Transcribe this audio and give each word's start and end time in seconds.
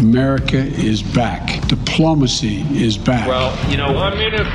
America 0.00 0.58
is 0.58 1.02
back. 1.02 1.60
Diplomacy 1.68 2.64
is 2.72 2.98
back. 2.98 3.26
Well, 3.26 3.52
you 3.70 3.76
know, 3.76 3.92
one 3.92 4.16
minute. 4.18 4.46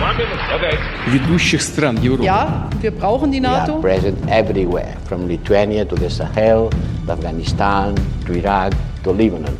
One 0.00 0.16
minute. 0.16 0.38
Okay. 0.54 0.76
ведущих 1.08 1.62
стран 1.62 1.96
Европы. 2.02 2.24
Ja, 2.24 2.68
wir 2.80 2.90
brauchen 2.90 3.32
die 3.32 3.40
We 3.40 3.46
are 3.48 3.66
NATO. 3.66 3.80
present 3.80 4.18
everywhere, 4.28 4.96
from 5.08 5.26
Lithuania 5.28 5.84
to 5.84 5.94
the 5.96 6.08
Sahel, 6.10 6.70
to 7.06 7.12
Afghanistan, 7.12 7.94
to 8.26 8.32
Iraq, 8.34 8.72
to 9.04 9.10
Lebanon. 9.12 9.56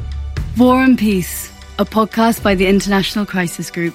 War 0.57 0.83
and 0.83 0.99
Peace, 0.99 1.51
a 1.79 1.85
podcast 1.85 2.43
by 2.43 2.55
the 2.55 2.67
International 2.67 3.25
Crisis 3.27 3.71
Group. 3.71 3.95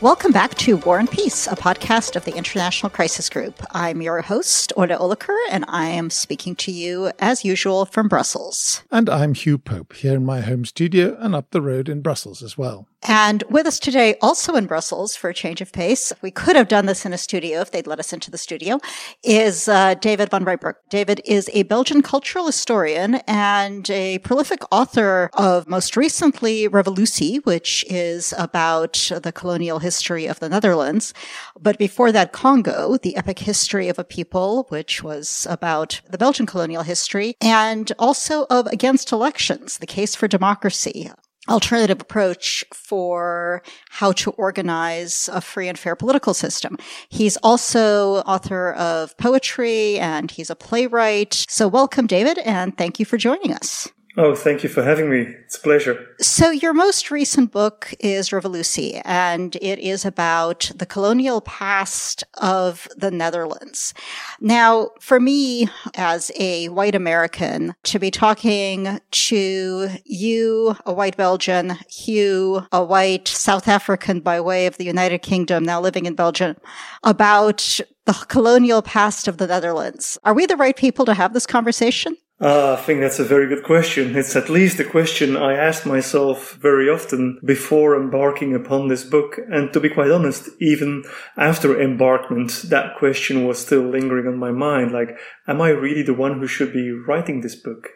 Welcome 0.00 0.32
back 0.32 0.54
to 0.54 0.78
War 0.78 0.98
and 0.98 1.10
Peace, 1.10 1.46
a 1.46 1.54
podcast 1.54 2.16
of 2.16 2.24
the 2.24 2.34
International 2.34 2.88
Crisis 2.88 3.28
Group. 3.28 3.62
I'm 3.72 4.00
your 4.00 4.22
host, 4.22 4.72
Olga 4.74 4.96
Oliker, 4.96 5.36
and 5.50 5.66
I 5.68 5.88
am 5.88 6.08
speaking 6.08 6.56
to 6.56 6.72
you, 6.72 7.12
as 7.18 7.44
usual, 7.44 7.84
from 7.84 8.08
Brussels. 8.08 8.82
And 8.90 9.10
I'm 9.10 9.34
Hugh 9.34 9.58
Pope, 9.58 9.92
here 9.92 10.14
in 10.14 10.24
my 10.24 10.40
home 10.40 10.64
studio 10.64 11.18
and 11.20 11.34
up 11.34 11.50
the 11.50 11.60
road 11.60 11.90
in 11.90 12.00
Brussels 12.00 12.42
as 12.42 12.56
well. 12.56 12.88
And 13.02 13.42
with 13.48 13.66
us 13.66 13.78
today, 13.78 14.16
also 14.20 14.56
in 14.56 14.66
Brussels 14.66 15.16
for 15.16 15.30
a 15.30 15.34
change 15.34 15.62
of 15.62 15.72
pace, 15.72 16.12
we 16.20 16.30
could 16.30 16.54
have 16.54 16.68
done 16.68 16.84
this 16.84 17.06
in 17.06 17.14
a 17.14 17.18
studio 17.18 17.60
if 17.60 17.70
they'd 17.70 17.86
let 17.86 17.98
us 17.98 18.12
into 18.12 18.30
the 18.30 18.36
studio, 18.36 18.78
is 19.24 19.68
uh, 19.68 19.94
David 19.94 20.30
van 20.30 20.44
Reybrouck. 20.44 20.74
David 20.90 21.22
is 21.24 21.48
a 21.54 21.62
Belgian 21.62 22.02
cultural 22.02 22.46
historian 22.46 23.16
and 23.26 23.88
a 23.90 24.18
prolific 24.18 24.60
author 24.70 25.30
of 25.32 25.66
most 25.66 25.96
recently 25.96 26.68
Revolusi, 26.68 27.44
which 27.46 27.86
is 27.88 28.34
about 28.36 29.10
the 29.22 29.32
colonial 29.32 29.78
history 29.78 30.26
of 30.26 30.38
the 30.40 30.50
Netherlands. 30.50 31.14
But 31.58 31.78
before 31.78 32.12
that, 32.12 32.32
Congo, 32.32 32.98
the 32.98 33.16
epic 33.16 33.38
history 33.38 33.88
of 33.88 33.98
a 33.98 34.04
people, 34.04 34.66
which 34.68 35.02
was 35.02 35.46
about 35.48 36.02
the 36.08 36.18
Belgian 36.18 36.44
colonial 36.44 36.82
history, 36.82 37.34
and 37.40 37.90
also 37.98 38.44
of 38.50 38.66
Against 38.66 39.10
Elections, 39.10 39.78
the 39.78 39.86
case 39.86 40.14
for 40.14 40.28
democracy 40.28 41.10
alternative 41.50 42.00
approach 42.00 42.64
for 42.72 43.62
how 43.90 44.12
to 44.12 44.30
organize 44.32 45.28
a 45.32 45.40
free 45.40 45.68
and 45.68 45.78
fair 45.78 45.96
political 45.96 46.34
system. 46.34 46.78
He's 47.08 47.36
also 47.38 48.18
author 48.18 48.72
of 48.72 49.16
poetry 49.18 49.98
and 49.98 50.30
he's 50.30 50.50
a 50.50 50.56
playwright. 50.56 51.44
So 51.48 51.68
welcome, 51.68 52.06
David, 52.06 52.38
and 52.38 52.76
thank 52.76 52.98
you 52.98 53.04
for 53.04 53.16
joining 53.16 53.52
us. 53.52 53.88
Oh, 54.16 54.34
thank 54.34 54.64
you 54.64 54.68
for 54.68 54.82
having 54.82 55.08
me. 55.08 55.20
It's 55.44 55.56
a 55.56 55.60
pleasure. 55.60 56.14
So 56.20 56.50
your 56.50 56.74
most 56.74 57.12
recent 57.12 57.52
book 57.52 57.94
is 58.00 58.30
Revolusi, 58.30 59.00
and 59.04 59.54
it 59.56 59.78
is 59.78 60.04
about 60.04 60.70
the 60.74 60.86
colonial 60.86 61.40
past 61.40 62.24
of 62.34 62.88
the 62.96 63.12
Netherlands. 63.12 63.94
Now, 64.40 64.90
for 65.00 65.20
me, 65.20 65.68
as 65.94 66.32
a 66.38 66.68
white 66.70 66.96
American, 66.96 67.74
to 67.84 67.98
be 68.00 68.10
talking 68.10 69.00
to 69.10 69.88
you, 70.04 70.76
a 70.84 70.92
white 70.92 71.16
Belgian, 71.16 71.78
Hugh, 71.88 72.66
a 72.72 72.84
white 72.84 73.28
South 73.28 73.68
African 73.68 74.20
by 74.20 74.40
way 74.40 74.66
of 74.66 74.76
the 74.76 74.84
United 74.84 75.22
Kingdom, 75.22 75.62
now 75.62 75.80
living 75.80 76.06
in 76.06 76.14
Belgium, 76.14 76.56
about 77.04 77.78
the 78.06 78.12
colonial 78.28 78.82
past 78.82 79.28
of 79.28 79.36
the 79.36 79.46
Netherlands. 79.46 80.18
Are 80.24 80.34
we 80.34 80.46
the 80.46 80.56
right 80.56 80.76
people 80.76 81.04
to 81.04 81.14
have 81.14 81.32
this 81.32 81.46
conversation? 81.46 82.16
Uh, 82.40 82.72
I 82.78 82.82
think 82.82 83.00
that's 83.00 83.18
a 83.18 83.24
very 83.24 83.46
good 83.46 83.62
question. 83.64 84.16
It's 84.16 84.34
at 84.34 84.48
least 84.48 84.80
a 84.80 84.84
question 84.84 85.36
I 85.36 85.52
asked 85.54 85.84
myself 85.84 86.54
very 86.54 86.88
often 86.88 87.38
before 87.44 87.94
embarking 87.94 88.54
upon 88.54 88.88
this 88.88 89.04
book. 89.04 89.38
And 89.50 89.70
to 89.74 89.80
be 89.80 89.90
quite 89.90 90.10
honest, 90.10 90.48
even 90.58 91.04
after 91.36 91.78
embarkment, 91.78 92.64
that 92.70 92.96
question 92.96 93.46
was 93.46 93.58
still 93.58 93.82
lingering 93.82 94.26
on 94.26 94.38
my 94.38 94.52
mind. 94.52 94.90
Like, 94.90 95.18
am 95.46 95.60
I 95.60 95.68
really 95.68 96.02
the 96.02 96.14
one 96.14 96.38
who 96.38 96.46
should 96.46 96.72
be 96.72 96.90
writing 96.90 97.42
this 97.42 97.56
book? 97.56 97.90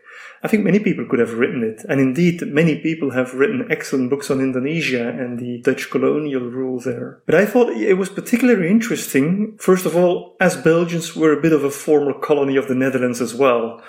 I 0.44 0.48
think 0.48 0.62
many 0.62 0.78
people 0.78 1.06
could 1.08 1.20
have 1.20 1.32
written 1.32 1.64
it. 1.64 1.86
And 1.88 1.98
indeed, 1.98 2.42
many 2.42 2.78
people 2.78 3.12
have 3.12 3.32
written 3.32 3.66
excellent 3.70 4.10
books 4.10 4.30
on 4.30 4.40
Indonesia 4.40 5.08
and 5.08 5.38
the 5.38 5.62
Dutch 5.62 5.90
colonial 5.90 6.42
rule 6.42 6.78
there. 6.78 7.22
But 7.24 7.34
I 7.34 7.46
thought 7.46 7.70
it 7.70 7.94
was 7.94 8.10
particularly 8.10 8.68
interesting. 8.68 9.56
First 9.58 9.86
of 9.86 9.96
all, 9.96 10.36
as 10.40 10.58
Belgians, 10.58 11.16
we're 11.16 11.38
a 11.38 11.40
bit 11.40 11.54
of 11.54 11.64
a 11.64 11.70
former 11.70 12.12
colony 12.12 12.56
of 12.56 12.68
the 12.68 12.74
Netherlands 12.74 13.22
as 13.22 13.34
well. 13.34 13.82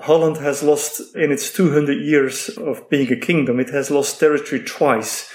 Holland 0.00 0.38
has 0.38 0.64
lost 0.64 1.14
in 1.14 1.30
its 1.30 1.52
200 1.52 1.92
years 1.92 2.48
of 2.48 2.90
being 2.90 3.12
a 3.12 3.16
kingdom, 3.16 3.60
it 3.60 3.70
has 3.70 3.90
lost 3.90 4.18
territory 4.18 4.62
twice. 4.64 5.30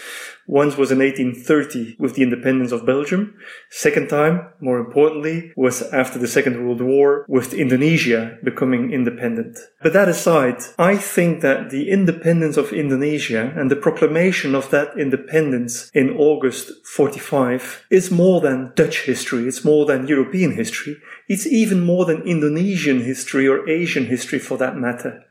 Once 0.48 0.78
was 0.78 0.92
in 0.92 1.00
1830 1.00 1.98
with 2.00 2.16
the 2.16 2.24
independence 2.24 2.72
of 2.72 2.86
Belgium. 2.86 3.36
Second 3.70 4.08
time, 4.08 4.48
more 4.62 4.80
importantly, 4.80 5.52
was 5.58 5.82
after 5.92 6.18
the 6.18 6.28
Second 6.28 6.66
World 6.66 6.80
War 6.80 7.26
with 7.28 7.54
Indonesia 7.54 8.38
becoming 8.44 8.94
independent. 8.94 9.58
But 9.84 9.92
that 9.92 10.08
aside, 10.08 10.64
I 10.80 10.96
think 10.96 11.42
that 11.42 11.70
the 11.70 11.90
independence 11.90 12.56
of 12.56 12.72
Indonesia 12.72 13.54
and 13.58 13.70
the 13.70 13.76
proclamation 13.76 14.56
of 14.56 14.70
that 14.72 14.98
independence 14.98 15.92
in 15.94 16.16
August 16.18 16.86
45 16.86 17.86
is 17.90 18.10
more 18.10 18.40
than 18.40 18.72
Dutch 18.76 19.02
history. 19.02 19.48
It's 19.48 19.66
more 19.66 19.86
than 19.86 20.08
European 20.08 20.56
history. 20.56 20.96
It's 21.28 21.46
even 21.46 21.82
more 21.82 22.06
than 22.06 22.22
Indonesian 22.22 23.02
history 23.02 23.48
or 23.48 23.68
Asian 23.68 24.06
history 24.06 24.40
for 24.40 24.58
that 24.58 24.78
matter. 24.78 25.26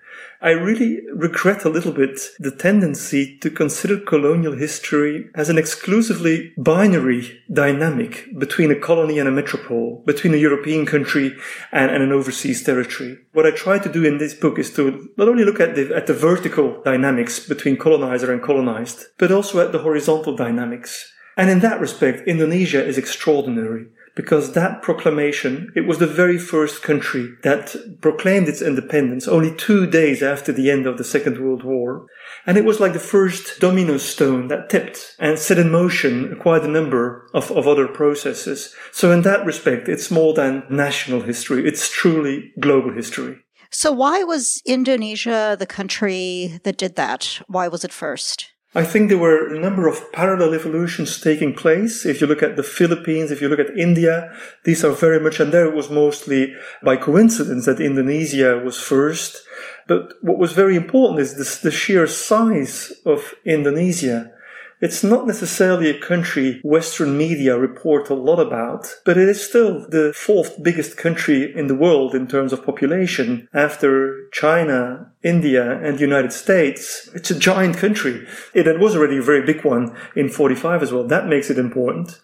I 0.47 0.51
really 0.51 1.01
regret 1.13 1.65
a 1.65 1.69
little 1.69 1.91
bit 1.91 2.21
the 2.39 2.53
tendency 2.53 3.37
to 3.39 3.51
consider 3.51 3.99
colonial 3.99 4.53
history 4.53 5.29
as 5.35 5.49
an 5.49 5.59
exclusively 5.59 6.53
binary 6.57 7.43
dynamic 7.53 8.29
between 8.39 8.71
a 8.71 8.79
colony 8.79 9.19
and 9.19 9.29
a 9.29 9.33
metropole, 9.33 10.05
between 10.07 10.35
a 10.35 10.37
European 10.37 10.87
country 10.87 11.35
and, 11.73 11.91
and, 11.91 12.01
an 12.01 12.13
overseas 12.13 12.63
territory. 12.63 13.19
What 13.33 13.45
I 13.45 13.51
try 13.51 13.81
to 13.81 13.93
do 13.93 14.05
in 14.05 14.19
this 14.19 14.35
book 14.35 14.57
is 14.61 14.73
to 14.75 15.09
not 15.17 15.27
only 15.29 15.45
look 15.45 15.59
at 15.59 15.75
the, 15.75 15.93
at 15.93 16.07
the 16.07 16.15
vertical 16.15 16.81
dynamics 16.85 17.41
between 17.41 17.77
colonizer 17.77 18.33
and 18.33 18.41
colonized, 18.41 19.07
but 19.19 19.33
also 19.33 19.59
at 19.59 19.73
the 19.73 19.81
horizontal 19.81 20.37
dynamics. 20.37 21.13
And 21.37 21.51
in 21.51 21.59
that 21.61 21.81
respect, 21.81 22.29
Indonesia 22.29 22.87
is 22.87 22.99
extraordinary 22.99 23.89
because 24.17 24.53
that 24.53 24.83
proclamation, 24.83 25.71
it 25.77 25.87
was 25.87 25.99
the 25.99 26.07
very 26.07 26.39
first 26.39 26.83
country 26.83 27.35
that 27.43 27.77
proclaimed 28.01 28.49
its 28.49 28.63
independence 28.63 29.29
only 29.29 29.55
two 29.55 29.87
days 29.87 30.23
after 30.23 30.53
the 30.53 30.71
end 30.71 30.87
of 30.87 30.97
the 30.97 31.05
Second 31.05 31.39
World 31.39 31.63
War. 31.63 32.07
And 32.47 32.57
it 32.57 32.65
was 32.65 32.81
like 32.81 32.95
the 32.95 32.99
first 32.99 33.61
domino 33.61 33.99
stone 33.99 34.49
that 34.49 34.71
tipped 34.71 35.15
and 35.19 35.39
set 35.39 35.59
in 35.59 35.71
motion 35.71 36.39
quite 36.41 36.65
a 36.65 36.69
number 36.69 37.29
of, 37.35 37.53
of 37.53 37.69
other 37.69 37.87
processes. 37.87 38.75
So 38.91 39.13
in 39.13 39.21
that 39.23 39.45
respect, 39.45 39.87
it's 39.87 40.11
more 40.11 40.33
than 40.33 40.65
national 40.71 41.21
history. 41.21 41.69
It's 41.69 41.91
truly 41.91 42.53
global 42.59 42.93
history. 42.93 43.37
So 43.71 43.93
why 43.93 44.25
was 44.25 44.63
Indonesia 44.65 45.57
the 45.59 45.67
country 45.67 46.59
that 46.65 46.79
did 46.79 46.97
that? 46.97 47.41
Why 47.49 47.69
was 47.69 47.85
it 47.85 47.93
first? 47.93 48.53
I 48.77 48.85
think 48.85 49.09
there 49.09 49.17
were 49.17 49.55
a 49.55 49.59
number 49.59 49.89
of 49.89 50.13
parallel 50.13 50.53
evolutions 50.53 51.19
taking 51.19 51.55
place. 51.55 52.05
If 52.05 52.21
you 52.21 52.27
look 52.27 52.43
at 52.43 52.57
the 52.57 52.63
Philippines, 52.63 53.31
if 53.31 53.41
you 53.41 53.49
look 53.49 53.59
at 53.59 53.75
India, 53.75 54.31
these 54.65 54.85
are 54.85 54.93
very 54.93 55.19
much, 55.19 55.41
and 55.41 55.51
there 55.51 55.65
it 55.65 55.75
was 55.75 55.89
mostly 55.89 56.55
by 56.83 56.99
coincidence 56.99 57.65
that 57.65 57.81
Indonesia 57.81 58.61
was 58.63 58.79
first. 58.79 59.47
But 59.87 60.13
what 60.21 60.37
was 60.37 60.53
very 60.53 60.77
important 60.77 61.21
is 61.21 61.39
this, 61.39 61.59
the 61.59 61.71
sheer 61.71 62.07
size 62.07 62.93
of 63.07 63.33
Indonesia. 63.47 64.36
It's 64.79 65.03
not 65.03 65.27
necessarily 65.27 65.89
a 65.89 65.99
country 65.99 66.61
Western 66.63 67.17
media 67.17 67.59
report 67.59 68.11
a 68.11 68.15
lot 68.15 68.39
about, 68.39 68.95
but 69.07 69.17
it 69.17 69.27
is 69.27 69.47
still 69.47 69.89
the 69.89 70.13
fourth 70.15 70.63
biggest 70.63 70.99
country 70.99 71.57
in 71.57 71.67
the 71.67 71.75
world 71.75 72.15
in 72.15 72.27
terms 72.27 72.53
of 72.53 72.65
population 72.65 73.49
after 73.55 74.29
China, 74.33 75.13
India, 75.23 75.81
and 75.83 75.97
the 75.97 76.03
United 76.03 76.33
States. 76.33 77.09
It's 77.15 77.31
a 77.31 77.39
giant 77.39 77.79
country. 77.79 78.27
It, 78.53 78.67
was 78.79 78.95
already 78.95 79.17
a 79.17 79.23
very 79.23 79.47
big 79.47 79.65
one 79.65 79.97
in 80.15 80.29
45 80.29 80.83
as 80.83 80.93
well. 80.93 81.05
That 81.05 81.27
makes 81.27 81.49
it 81.49 81.59
important. 81.59 82.21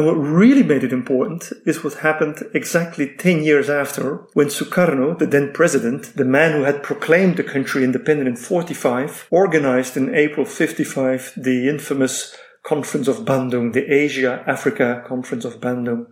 And 0.00 0.06
what 0.06 0.14
really 0.14 0.62
made 0.62 0.82
it 0.82 0.94
important 0.94 1.52
is 1.66 1.84
what 1.84 1.98
happened 1.98 2.42
exactly 2.54 3.06
10 3.18 3.42
years 3.42 3.68
after 3.68 4.26
when 4.32 4.46
Sukarno, 4.46 5.18
the 5.18 5.26
then 5.26 5.52
president, 5.52 6.16
the 6.16 6.24
man 6.24 6.52
who 6.52 6.62
had 6.62 6.82
proclaimed 6.82 7.36
the 7.36 7.44
country 7.44 7.84
independent 7.84 8.26
in 8.26 8.36
45, 8.36 9.28
organized 9.30 9.98
in 9.98 10.14
April 10.14 10.46
55 10.46 11.34
the 11.36 11.68
infamous 11.68 12.34
Conference 12.62 13.08
of 13.08 13.26
Bandung, 13.26 13.74
the 13.74 13.92
Asia 13.92 14.42
Africa 14.46 15.04
Conference 15.06 15.44
of 15.44 15.60
Bandung. 15.60 16.06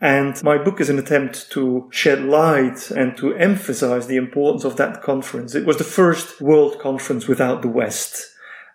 And 0.00 0.42
my 0.42 0.58
book 0.58 0.80
is 0.80 0.90
an 0.90 0.98
attempt 0.98 1.52
to 1.52 1.88
shed 1.92 2.24
light 2.24 2.90
and 2.90 3.16
to 3.18 3.36
emphasize 3.36 4.08
the 4.08 4.16
importance 4.16 4.64
of 4.64 4.76
that 4.78 5.02
conference. 5.04 5.54
It 5.54 5.66
was 5.66 5.76
the 5.76 5.84
first 5.84 6.40
world 6.40 6.80
conference 6.80 7.28
without 7.28 7.62
the 7.62 7.68
West. 7.68 8.26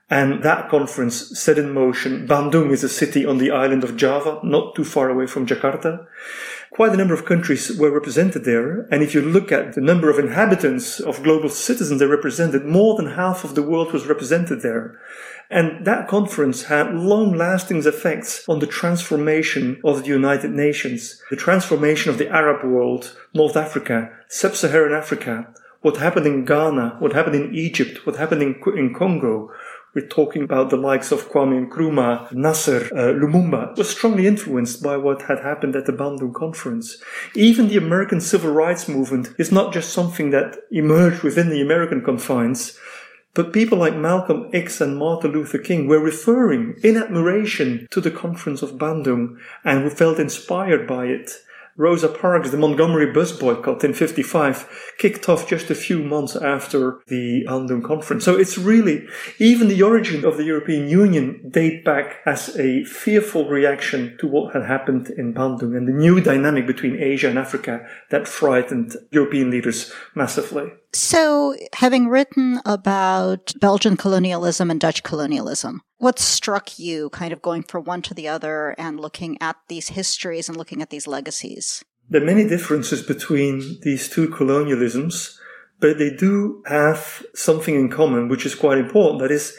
And 0.10 0.44
that 0.44 0.70
conference 0.70 1.40
set 1.40 1.58
in 1.58 1.74
motion. 1.74 2.28
Bandung 2.28 2.72
is 2.72 2.84
a 2.84 2.90
city 2.90 3.26
on 3.26 3.40
the 3.40 3.50
island 3.50 3.84
of 3.84 3.98
Java, 3.98 4.40
not 4.44 4.76
too 4.76 4.84
far 4.84 5.10
away 5.10 5.26
from 5.26 5.48
Jakarta. 5.48 6.06
Quite 6.70 6.94
a 6.94 6.98
number 6.98 7.14
of 7.14 7.26
countries 7.26 7.76
were 7.76 7.90
represented 7.90 8.44
there. 8.44 8.82
And 8.92 9.02
if 9.02 9.16
you 9.16 9.22
look 9.22 9.52
at 9.52 9.74
the 9.74 9.82
number 9.82 10.12
of 10.12 10.20
inhabitants, 10.20 11.00
of 11.00 11.24
global 11.24 11.50
citizens 11.50 12.00
they 12.00 12.06
represented, 12.06 12.66
more 12.66 12.96
than 12.98 13.16
half 13.16 13.44
of 13.44 13.56
the 13.56 13.64
world 13.64 13.94
was 13.94 14.06
represented 14.06 14.62
there. 14.62 15.00
And 15.50 15.86
that 15.86 16.08
conference 16.08 16.64
had 16.64 16.94
long 16.94 17.36
lasting 17.36 17.86
effects 17.86 18.48
on 18.48 18.60
the 18.60 18.68
transformation 18.68 19.80
of 19.84 20.04
the 20.04 20.10
United 20.10 20.52
Nations, 20.52 21.22
the 21.32 21.36
transformation 21.36 22.12
of 22.12 22.18
the 22.20 22.30
Arab 22.30 22.64
world, 22.64 23.18
North 23.34 23.56
Africa, 23.56 24.12
Sub-Saharan 24.28 24.94
Africa, 24.94 25.48
what 25.82 25.98
happened 25.98 26.26
in 26.26 26.46
Ghana, 26.46 26.98
what 27.00 27.14
happened 27.14 27.36
in 27.36 27.54
Egypt, 27.54 28.08
what 28.08 28.16
happened 28.16 28.42
in, 28.42 28.56
in 28.76 28.94
Congo, 28.94 29.52
we're 29.96 30.06
talking 30.08 30.44
about 30.44 30.70
the 30.70 30.76
likes 30.76 31.14
of 31.14 31.30
Kwame 31.30 31.70
Nkrumah, 31.70 32.34
Nasser, 32.34 32.88
uh, 32.94 33.14
Lumumba, 33.14 33.76
was 33.78 33.90
strongly 33.90 34.28
influenced 34.28 34.84
by 34.84 34.98
what 34.98 35.22
had 35.24 35.40
happened 35.40 35.74
at 35.76 35.86
the 35.86 35.94
Bandung 35.94 36.34
conference. 36.34 37.02
Even 37.34 37.70
the 37.70 37.78
American 37.78 38.20
civil 38.20 38.52
rights 38.52 38.90
movement 38.90 39.30
is 39.40 39.54
not 39.54 39.74
just 39.74 39.94
something 39.94 40.32
that 40.32 40.58
emerged 40.70 41.24
within 41.24 41.50
the 41.50 41.62
American 41.62 42.04
confines, 42.04 42.78
but 43.34 43.54
people 43.54 43.78
like 43.78 43.96
Malcolm 43.96 44.50
X 44.54 44.82
and 44.82 44.98
Martin 44.98 45.32
Luther 45.32 45.60
King 45.60 45.88
were 45.88 46.00
referring 46.00 46.76
in 46.84 46.98
admiration 46.98 47.88
to 47.92 48.02
the 48.02 48.12
conference 48.12 48.62
of 48.62 48.78
Bandung 48.78 49.38
and 49.64 49.82
who 49.84 49.90
felt 49.90 50.20
inspired 50.20 50.86
by 50.86 51.06
it. 51.06 51.32
Rosa 51.78 52.08
Parks, 52.08 52.52
the 52.52 52.58
Montgomery 52.58 53.12
bus 53.12 53.34
boycott 53.34 53.84
in 53.84 53.94
55, 53.94 54.94
kicked 54.98 55.28
off 55.28 55.48
just 55.48 55.70
a 55.70 55.76
few 55.76 56.00
months 56.00 56.36
after 56.36 57.02
the 57.08 57.46
Bandung 57.48 57.84
conference. 57.84 58.24
So 58.24 58.36
it's 58.36 58.58
really, 58.58 59.06
even 59.40 59.68
the 59.68 59.82
origin 59.82 60.24
of 60.24 60.38
the 60.38 60.46
European 60.46 60.88
Union 60.88 61.50
date 61.50 61.84
back 61.84 62.22
as 62.26 62.56
a 62.58 62.86
fearful 62.86 63.50
reaction 63.50 64.16
to 64.20 64.28
what 64.28 64.54
had 64.54 64.64
happened 64.64 65.10
in 65.18 65.34
Bandung 65.34 65.76
and 65.76 65.86
the 65.88 65.92
new 65.92 66.22
dynamic 66.22 66.66
between 66.66 66.96
Asia 66.96 67.30
and 67.30 67.38
Africa 67.38 67.86
that 68.10 68.28
frightened 68.28 68.96
European 69.12 69.52
leaders 69.52 69.92
massively. 70.16 70.72
So, 70.94 71.58
having 71.74 72.08
written 72.08 72.62
about 72.66 73.54
Belgian 73.60 73.98
colonialism 73.98 74.72
and 74.72 74.80
Dutch 74.80 75.04
colonialism, 75.04 75.82
what 76.06 76.20
struck 76.20 76.78
you 76.78 77.10
kind 77.10 77.34
of 77.34 77.42
going 77.42 77.64
from 77.64 77.84
one 77.84 78.00
to 78.00 78.14
the 78.14 78.28
other 78.28 78.76
and 78.78 79.00
looking 79.00 79.36
at 79.42 79.56
these 79.70 79.88
histories 79.88 80.48
and 80.48 80.56
looking 80.56 80.80
at 80.80 80.92
these 80.92 81.08
legacies? 81.08 81.84
There 82.12 82.22
are 82.22 82.32
many 82.34 82.48
differences 82.48 83.02
between 83.02 83.80
these 83.82 84.08
two 84.08 84.28
colonialisms, 84.28 85.36
but 85.80 85.98
they 85.98 86.16
do 86.16 86.62
have 86.68 87.26
something 87.34 87.74
in 87.74 87.90
common, 87.90 88.30
which 88.30 88.46
is 88.46 88.54
quite 88.54 88.78
important. 88.78 89.20
That 89.20 89.32
is, 89.32 89.58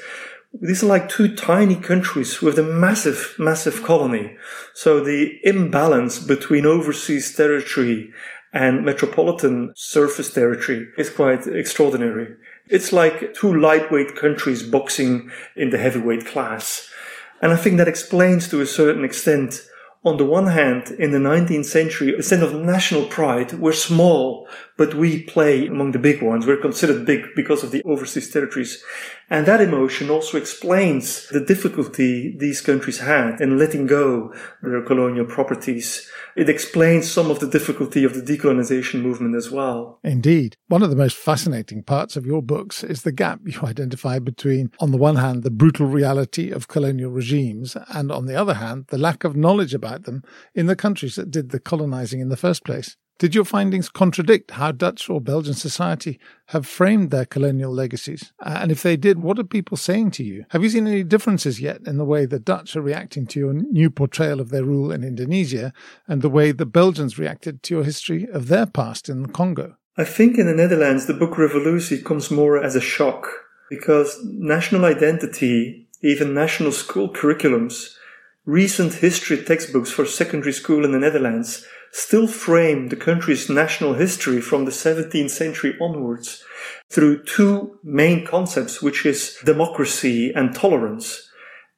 these 0.53 0.85
are 0.85 0.87
like 0.87 1.09
two 1.09 1.35
tiny 1.35 1.75
countries 1.75 2.41
with 2.41 2.61
a 2.61 2.63
massive, 2.63 3.35
massive 3.41 3.83
colony. 3.83 4.37
So 4.73 5.01
the 5.01 5.41
imbalance 5.43 6.21
between 6.21 6.65
overseas 6.65 7.35
territory 7.35 8.13
and 8.53 8.85
metropolitan 8.85 9.73
surface 9.75 10.33
territory 10.33 10.87
is 10.97 11.11
quite 11.11 11.49
extraordinary. 11.49 12.37
It's 12.69 12.93
like 12.93 13.35
two 13.35 13.55
lightweight 13.55 14.17
countries 14.17 14.63
boxing 14.63 15.31
in 15.55 15.71
the 15.71 15.79
heavyweight 15.79 16.27
class. 16.27 16.91
And 17.41 17.53
I 17.53 17.57
think 17.57 17.77
that 17.77 17.89
explains 17.89 18.49
to 18.49 18.61
a 18.61 18.67
certain 18.67 19.05
extent 19.05 19.69
on 20.05 20.17
the 20.19 20.25
one 20.25 20.47
hand, 20.47 20.93
in 20.99 21.11
the 21.11 21.19
19th 21.19 21.65
century, 21.65 22.15
a 22.15 22.23
sense 22.23 22.43
of 22.43 22.55
national 22.55 23.07
pride. 23.07 23.53
We're 23.55 23.73
small, 23.73 24.49
but 24.77 24.95
we 24.95 25.23
play 25.23 25.67
among 25.67 25.93
the 25.93 25.99
big 25.99 26.23
ones. 26.23 26.47
We're 26.47 26.57
considered 26.61 27.07
big 27.07 27.35
because 27.35 27.63
of 27.63 27.71
the 27.71 27.83
overseas 27.85 28.31
territories. 28.31 28.83
And 29.31 29.47
that 29.47 29.61
emotion 29.61 30.11
also 30.11 30.39
explains 30.39 31.29
the 31.29 31.41
difficulty 31.41 32.37
these 32.37 32.61
countries 32.61 32.99
had 32.99 33.41
in 33.41 33.59
letting 33.59 33.87
go 33.87 34.33
their 34.63 34.83
colonial 34.83 35.25
properties. 35.25 36.11
It 36.37 36.51
explains 36.51 37.11
some 37.11 37.31
of 37.31 37.41
the 37.41 37.49
difficulty 37.49 38.05
of 38.05 38.15
the 38.15 38.21
decolonization 38.21 39.01
movement 39.03 39.35
as 39.35 39.51
well. 39.51 39.99
Indeed. 40.05 40.57
One 40.69 40.83
of 40.83 40.91
the 40.91 40.97
most 40.97 41.17
fascinating 41.17 41.83
parts 41.83 42.17
of 42.17 42.27
your 42.27 42.43
books 42.43 42.85
is 42.85 43.03
the 43.03 43.13
gap 43.13 43.41
you 43.47 43.61
identify 43.63 44.19
between, 44.19 44.71
on 44.79 44.91
the 44.91 44.99
one 44.99 45.17
hand, 45.17 45.43
the 45.43 45.51
brutal 45.51 45.87
reality 45.87 46.51
of 46.51 46.69
colonial 46.69 47.11
regimes, 47.11 47.77
and 47.89 48.13
on 48.13 48.27
the 48.27 48.37
other 48.37 48.55
hand, 48.55 48.87
the 48.89 48.99
lack 48.99 49.25
of 49.25 49.35
knowledge 49.35 49.73
about 49.73 50.05
them 50.05 50.23
in 50.55 50.67
the 50.67 50.77
countries 50.77 51.17
that 51.17 51.31
did 51.31 51.51
the 51.51 51.61
colonizing 51.61 52.21
in 52.21 52.29
the 52.29 52.37
first 52.37 52.65
place. 52.65 52.97
Did 53.19 53.35
your 53.35 53.47
findings 53.47 53.89
contradict 53.89 54.51
how 54.51 54.73
Dutch 54.73 55.09
or 55.09 55.23
Belgian 55.23 55.55
society 55.55 56.21
have 56.49 56.67
framed 56.67 57.11
their 57.11 57.25
colonial 57.25 57.73
legacies? 57.73 58.35
Uh, 58.41 58.59
and 58.61 58.71
if 58.71 58.83
they 58.83 58.99
did, 58.99 59.23
what 59.23 59.39
are 59.39 59.45
people 59.45 59.79
saying 59.79 60.11
to 60.13 60.23
you? 60.23 60.45
Have 60.51 60.63
you 60.63 60.69
seen 60.69 60.87
any 60.87 61.03
differences 61.03 61.59
yet 61.59 61.81
in 61.87 61.97
the 61.97 62.05
way 62.05 62.27
the 62.27 62.39
Dutch 62.39 62.77
are 62.77 62.83
reacting 62.83 63.27
to 63.29 63.41
your 63.41 63.55
new 63.55 63.89
portrayal 63.89 64.39
of 64.39 64.51
their 64.51 64.65
rule 64.65 64.93
in 64.93 65.03
Indonesia 65.03 65.73
and 66.07 66.21
the 66.21 66.29
way 66.29 66.53
the 66.53 66.67
Belgians 66.67 67.19
reacted 67.19 67.63
to 67.63 67.75
your 67.77 67.85
history 67.85 68.29
of 68.31 68.49
their 68.49 68.67
past 68.67 69.09
in 69.09 69.29
Congo? 69.29 69.77
I 69.97 70.05
think 70.05 70.37
in 70.37 70.45
the 70.45 70.55
Netherlands, 70.55 71.07
the 71.07 71.15
book 71.15 71.37
Revolusi 71.37 72.05
comes 72.05 72.31
more 72.31 72.63
as 72.63 72.77
a 72.77 72.83
shock 72.83 73.29
because 73.71 74.21
national 74.25 74.85
identity, 74.85 75.89
even 76.03 76.35
national 76.35 76.73
school 76.73 77.09
curriculums, 77.09 77.95
recent 78.45 78.93
history 78.95 79.43
textbooks 79.43 79.91
for 79.91 80.05
secondary 80.05 80.53
school 80.53 80.85
in 80.85 80.93
the 80.93 80.99
Netherlands 80.99 81.67
still 81.97 82.27
frame 82.27 82.89
the 82.89 82.97
country's 82.97 83.49
national 83.49 83.95
history 83.95 84.39
from 84.39 84.67
the 84.67 84.71
17th 84.71 85.31
century 85.31 85.75
onwards 85.81 86.45
through 86.91 87.25
two 87.25 87.79
main 87.83 88.23
concepts, 88.27 88.83
which 88.83 89.07
is 89.07 89.39
democracy 89.47 90.31
and 90.31 90.55
tolerance. 90.55 91.31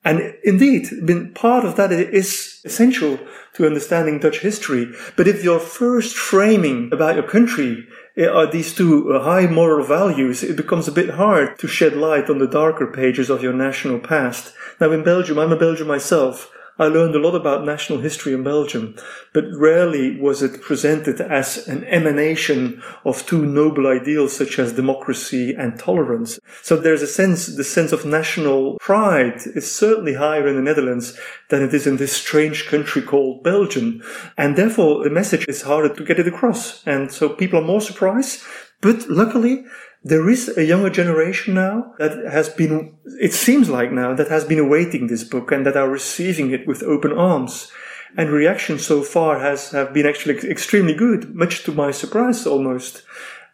And 0.05 0.35
indeed, 0.43 0.89
part 1.37 1.65
of 1.65 1.77
that 1.77 1.93
is 1.93 2.61
essential 2.65 3.21
to 3.55 3.67
understanding 3.67 4.19
Dutch 4.19 4.41
history. 4.41 4.93
But 5.17 5.29
if 5.29 5.45
your 5.45 5.61
first 5.61 6.17
framing 6.17 6.91
about 6.93 7.15
your 7.15 7.29
country 7.29 7.87
eh, 8.17 8.27
are 8.27 8.51
these 8.51 8.75
two 8.75 9.13
uh, 9.13 9.23
high 9.23 9.47
moral 9.47 9.87
values, 9.87 10.43
it 10.43 10.57
becomes 10.57 10.89
a 10.89 10.93
bit 10.93 11.11
hard 11.11 11.59
to 11.61 11.69
shed 11.69 11.97
light 11.97 12.29
on 12.29 12.39
the 12.39 12.49
darker 12.49 12.89
pages 12.89 13.31
of 13.31 13.43
your 13.43 13.53
national 13.53 14.01
past. 14.01 14.53
Now 14.81 14.91
in 14.91 15.05
Belgium, 15.05 15.39
I'm 15.39 15.53
a 15.53 15.57
Belgian 15.57 15.87
myself. 15.87 16.51
I 16.79 16.87
learned 16.87 17.17
a 17.17 17.19
lot 17.19 17.35
about 17.35 17.65
national 17.65 18.01
history 18.01 18.33
in 18.33 18.45
Belgium, 18.45 18.95
but 19.33 19.45
rarely 19.53 20.19
was 20.21 20.43
it 20.43 20.63
presented 20.63 21.21
as 21.21 21.67
an 21.67 21.85
emanation 21.85 22.83
of 23.05 23.27
two 23.27 23.45
noble 23.45 23.89
ideals 23.89 24.37
such 24.37 24.59
as 24.59 24.73
democracy 24.73 25.55
and 25.55 25.79
tolerance. 25.79 26.39
So 26.63 26.77
there's 26.77 27.03
a 27.03 27.07
sense, 27.07 27.47
the 27.47 27.65
sense 27.65 27.91
of 27.91 28.05
national 28.05 28.79
pride 28.79 29.41
is 29.57 29.75
certainly 29.75 30.15
higher 30.15 30.47
in 30.47 30.55
the 30.55 30.63
Netherlands 30.63 31.19
than 31.49 31.63
it 31.63 31.75
is 31.75 31.87
in 31.87 31.97
this 31.97 32.13
strange 32.13 32.67
country 32.67 33.03
called 33.03 33.43
Belgium. 33.43 34.01
And 34.37 34.57
therefore 34.57 35.03
the 35.03 35.11
message 35.11 35.47
is 35.49 35.63
harder 35.63 35.93
to 35.93 36.05
get 36.05 36.21
it 36.21 36.29
across. 36.29 36.87
And 36.87 37.11
so 37.11 37.29
people 37.29 37.59
are 37.59 37.67
more 37.67 37.81
surprised. 37.81 38.43
But 38.81 39.09
luckily, 39.09 39.65
there 40.03 40.29
is 40.31 40.57
a 40.57 40.65
younger 40.65 40.91
generation 40.91 41.55
now 41.55 41.93
that 41.99 42.25
has 42.31 42.49
been, 42.49 42.97
it 43.21 43.33
seems 43.33 43.69
like 43.69 43.93
now, 43.93 44.15
that 44.15 44.29
has 44.29 44.45
been 44.45 44.59
awaiting 44.59 45.07
this 45.07 45.25
book 45.25 45.51
and 45.51 45.67
that 45.67 45.77
are 45.77 45.89
receiving 45.89 46.51
it 46.51 46.67
with 46.67 46.83
open 46.83 47.13
arms. 47.13 47.73
And 48.17 48.31
reaction 48.31 48.79
so 48.79 49.03
far 49.03 49.41
has 49.41 49.71
have 49.73 49.93
been 49.93 50.07
actually 50.07 50.39
extremely 50.49 50.95
good, 50.95 51.35
much 51.35 51.65
to 51.65 51.73
my 51.73 51.91
surprise 51.91 52.47
almost. 52.47 53.03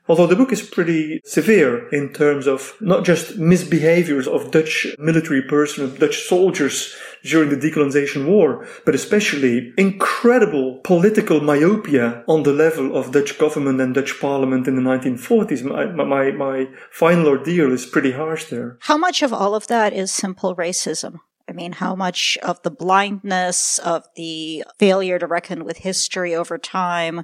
Although 0.07 0.27
the 0.27 0.37
book 0.37 0.53
is 0.53 0.63
pretty 0.63 1.21
severe 1.25 1.89
in 1.89 2.13
terms 2.13 2.47
of 2.47 2.75
not 2.81 3.05
just 3.05 3.39
misbehaviors 3.39 4.29
of 4.29 4.51
Dutch 4.51 4.87
military 4.99 5.43
personnel, 5.43 5.97
Dutch 5.97 6.29
soldiers 6.29 6.95
during 7.25 7.51
the 7.51 7.57
decolonization 7.57 8.27
war, 8.27 8.67
but 8.85 8.95
especially 8.95 9.73
incredible 9.77 10.81
political 10.85 11.41
myopia 11.41 12.23
on 12.29 12.43
the 12.43 12.53
level 12.53 12.97
of 12.97 13.13
Dutch 13.13 13.39
government 13.39 13.81
and 13.81 13.95
Dutch 13.95 14.21
parliament 14.21 14.69
in 14.69 14.77
the 14.77 14.83
1940s. 14.83 15.65
My, 15.65 15.87
my, 15.87 16.31
my 16.31 16.69
final 16.91 17.27
ordeal 17.27 17.73
is 17.73 17.87
pretty 17.87 18.13
harsh 18.13 18.45
there. 18.47 18.79
How 18.83 18.99
much 18.99 19.23
of 19.23 19.33
all 19.33 19.55
of 19.55 19.67
that 19.69 19.93
is 19.93 20.13
simple 20.13 20.55
racism? 20.55 21.21
I 21.49 21.53
mean, 21.53 21.73
how 21.73 21.95
much 21.95 22.39
of 22.43 22.63
the 22.63 22.71
blindness, 22.71 23.79
of 23.81 24.05
the 24.17 24.65
failure 24.79 25.19
to 25.19 25.27
reckon 25.27 25.65
with 25.65 25.79
history 25.79 26.35
over 26.35 26.57
time 26.57 27.23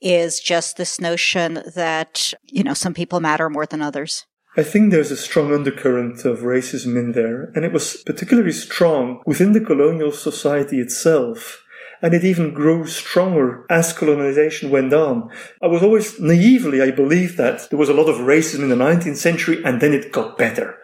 is 0.00 0.40
just 0.40 0.76
this 0.76 1.00
notion 1.00 1.62
that, 1.74 2.32
you 2.44 2.64
know, 2.64 2.74
some 2.74 2.94
people 2.94 3.20
matter 3.20 3.50
more 3.50 3.66
than 3.66 3.82
others? 3.82 4.26
I 4.58 4.64
think 4.64 4.90
there's 4.90 5.12
a 5.12 5.16
strong 5.16 5.54
undercurrent 5.54 6.24
of 6.24 6.40
racism 6.40 6.96
in 6.98 7.12
there, 7.12 7.52
and 7.54 7.64
it 7.64 7.72
was 7.72 7.98
particularly 7.98 8.50
strong 8.50 9.22
within 9.24 9.52
the 9.52 9.60
colonial 9.60 10.10
society 10.10 10.80
itself. 10.80 11.64
And 12.02 12.12
it 12.12 12.24
even 12.24 12.54
grew 12.54 12.84
stronger 12.88 13.64
as 13.70 13.92
colonization 13.92 14.70
went 14.70 14.92
on. 14.92 15.30
I 15.62 15.68
was 15.68 15.84
always 15.84 16.18
naively, 16.18 16.82
I 16.82 16.90
believed 16.90 17.36
that 17.36 17.70
there 17.70 17.78
was 17.78 17.88
a 17.88 17.94
lot 17.94 18.08
of 18.08 18.16
racism 18.16 18.64
in 18.64 18.68
the 18.68 18.74
19th 18.74 19.18
century 19.18 19.62
and 19.64 19.80
then 19.80 19.92
it 19.92 20.10
got 20.10 20.36
better. 20.36 20.76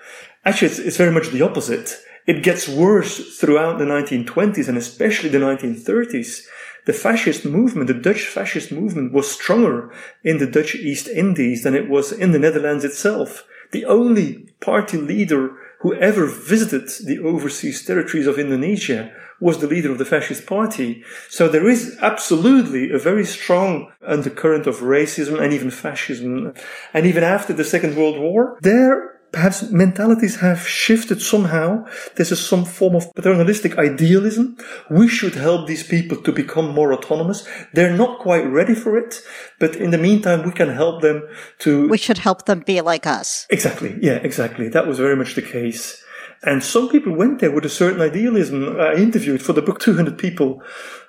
Actually, 0.44 0.68
it's, 0.68 0.78
it's 0.78 0.96
very 0.96 1.12
much 1.12 1.30
the 1.30 1.42
opposite. 1.42 1.98
It 2.28 2.44
gets 2.44 2.68
worse 2.68 3.38
throughout 3.38 3.78
the 3.78 3.84
1920s 3.84 4.68
and 4.68 4.78
especially 4.78 5.30
the 5.30 5.38
1930s 5.38 6.46
the 6.86 6.92
fascist 6.92 7.44
movement, 7.44 7.86
the 7.86 7.94
Dutch 7.94 8.26
fascist 8.26 8.70
movement 8.70 9.12
was 9.12 9.30
stronger 9.30 9.90
in 10.22 10.38
the 10.38 10.46
Dutch 10.46 10.74
East 10.74 11.08
Indies 11.08 11.62
than 11.62 11.74
it 11.74 11.88
was 11.88 12.12
in 12.12 12.32
the 12.32 12.38
Netherlands 12.38 12.84
itself. 12.84 13.44
The 13.74 13.86
only 13.86 14.46
party 14.60 14.96
leader 14.96 15.50
who 15.80 15.94
ever 15.94 16.26
visited 16.26 16.88
the 17.04 17.18
overseas 17.18 17.84
territories 17.84 18.28
of 18.28 18.38
Indonesia 18.38 19.12
was 19.40 19.58
the 19.58 19.66
leader 19.66 19.90
of 19.90 19.98
the 19.98 20.04
fascist 20.04 20.46
party. 20.46 21.02
So 21.28 21.48
there 21.48 21.68
is 21.68 21.98
absolutely 22.00 22.92
a 22.92 23.00
very 23.00 23.24
strong 23.24 23.90
undercurrent 24.06 24.68
of 24.68 24.76
racism 24.76 25.42
and 25.42 25.52
even 25.52 25.72
fascism. 25.72 26.54
And 26.92 27.04
even 27.04 27.24
after 27.24 27.52
the 27.52 27.64
Second 27.64 27.96
World 27.96 28.16
War, 28.20 28.58
there 28.60 29.13
perhaps 29.34 29.70
mentalities 29.70 30.36
have 30.36 30.66
shifted 30.66 31.20
somehow. 31.20 31.84
This 32.14 32.30
is 32.30 32.38
some 32.38 32.64
form 32.64 32.94
of 32.94 33.12
paternalistic 33.14 33.76
idealism. 33.76 34.56
We 34.88 35.08
should 35.08 35.34
help 35.34 35.66
these 35.66 35.82
people 35.82 36.16
to 36.22 36.32
become 36.32 36.72
more 36.72 36.94
autonomous. 36.94 37.46
They're 37.72 37.96
not 37.96 38.20
quite 38.20 38.46
ready 38.46 38.74
for 38.74 38.96
it, 38.96 39.20
but 39.58 39.74
in 39.74 39.90
the 39.90 39.98
meantime, 39.98 40.44
we 40.44 40.52
can 40.52 40.68
help 40.68 41.02
them 41.02 41.26
to. 41.60 41.88
We 41.88 41.98
should 41.98 42.18
help 42.18 42.46
them 42.46 42.60
be 42.60 42.80
like 42.80 43.06
us. 43.06 43.46
Exactly. 43.50 43.98
Yeah, 44.00 44.18
exactly. 44.22 44.68
That 44.68 44.86
was 44.86 44.98
very 44.98 45.16
much 45.16 45.34
the 45.34 45.42
case. 45.42 46.00
And 46.44 46.62
some 46.62 46.88
people 46.88 47.16
went 47.16 47.40
there 47.40 47.50
with 47.50 47.64
a 47.64 47.70
certain 47.70 48.02
idealism. 48.02 48.78
I 48.78 48.94
interviewed 48.94 49.42
for 49.42 49.52
the 49.52 49.62
book 49.62 49.80
200 49.80 50.16
people, 50.18 50.62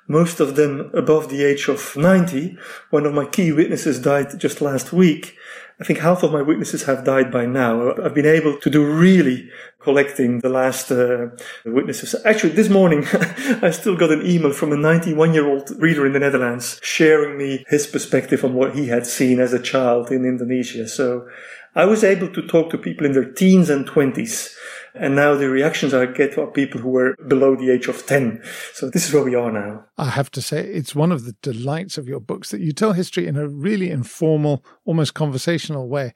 most 0.07 0.39
of 0.39 0.55
them 0.55 0.89
above 0.93 1.29
the 1.29 1.43
age 1.43 1.67
of 1.67 1.95
90. 1.95 2.57
One 2.89 3.05
of 3.05 3.13
my 3.13 3.25
key 3.25 3.51
witnesses 3.51 3.99
died 3.99 4.39
just 4.39 4.61
last 4.61 4.93
week. 4.93 5.35
I 5.79 5.83
think 5.83 5.99
half 5.99 6.23
of 6.23 6.31
my 6.31 6.41
witnesses 6.41 6.83
have 6.83 7.03
died 7.03 7.31
by 7.31 7.45
now. 7.45 7.93
I've 8.01 8.13
been 8.13 8.25
able 8.25 8.57
to 8.59 8.69
do 8.69 8.85
really 8.85 9.49
collecting 9.79 10.39
the 10.39 10.49
last 10.49 10.89
uh, 10.89 11.27
witnesses. 11.65 12.15
Actually, 12.23 12.53
this 12.53 12.69
morning, 12.69 13.05
I 13.61 13.71
still 13.71 13.97
got 13.97 14.11
an 14.11 14.25
email 14.25 14.53
from 14.53 14.71
a 14.71 14.77
91 14.77 15.33
year 15.33 15.47
old 15.47 15.69
reader 15.77 16.05
in 16.05 16.13
the 16.13 16.19
Netherlands 16.19 16.79
sharing 16.81 17.37
me 17.37 17.65
his 17.67 17.87
perspective 17.87 18.45
on 18.45 18.53
what 18.53 18.73
he 18.73 18.87
had 18.87 19.05
seen 19.05 19.41
as 19.41 19.51
a 19.51 19.61
child 19.61 20.11
in 20.11 20.23
Indonesia. 20.23 20.87
So 20.87 21.27
I 21.75 21.83
was 21.83 22.05
able 22.05 22.31
to 22.31 22.47
talk 22.47 22.69
to 22.69 22.77
people 22.77 23.05
in 23.05 23.11
their 23.11 23.29
teens 23.29 23.69
and 23.69 23.85
20s 23.85 24.55
and 24.97 25.15
now 25.15 25.35
the 25.35 25.49
reactions 25.49 25.93
I 25.93 26.05
get 26.05 26.37
are 26.37 26.47
people 26.47 26.81
who 26.81 26.89
were 26.89 27.15
below 27.27 27.55
the 27.55 27.71
age 27.71 27.87
of 27.87 28.05
10. 28.05 28.41
So 28.73 28.89
this 28.89 29.07
is 29.07 29.13
where 29.13 29.23
we 29.23 29.35
are 29.35 29.51
now. 29.51 29.85
I 29.97 30.09
have 30.09 30.31
to 30.31 30.41
say, 30.41 30.65
it's 30.65 30.95
one 30.95 31.11
of 31.11 31.25
the 31.25 31.35
delights 31.41 31.97
of 31.97 32.07
your 32.07 32.19
books 32.19 32.51
that 32.51 32.61
you 32.61 32.71
tell 32.71 32.93
history 32.93 33.27
in 33.27 33.35
a 33.35 33.47
really 33.47 33.89
informal, 33.89 34.63
almost 34.85 35.13
conversational 35.13 35.89
way. 35.89 36.13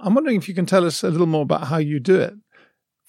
I'm 0.00 0.14
wondering 0.14 0.36
if 0.36 0.48
you 0.48 0.54
can 0.54 0.66
tell 0.66 0.84
us 0.84 1.02
a 1.04 1.10
little 1.10 1.26
more 1.26 1.42
about 1.42 1.68
how 1.68 1.78
you 1.78 2.00
do 2.00 2.20
it. 2.20 2.34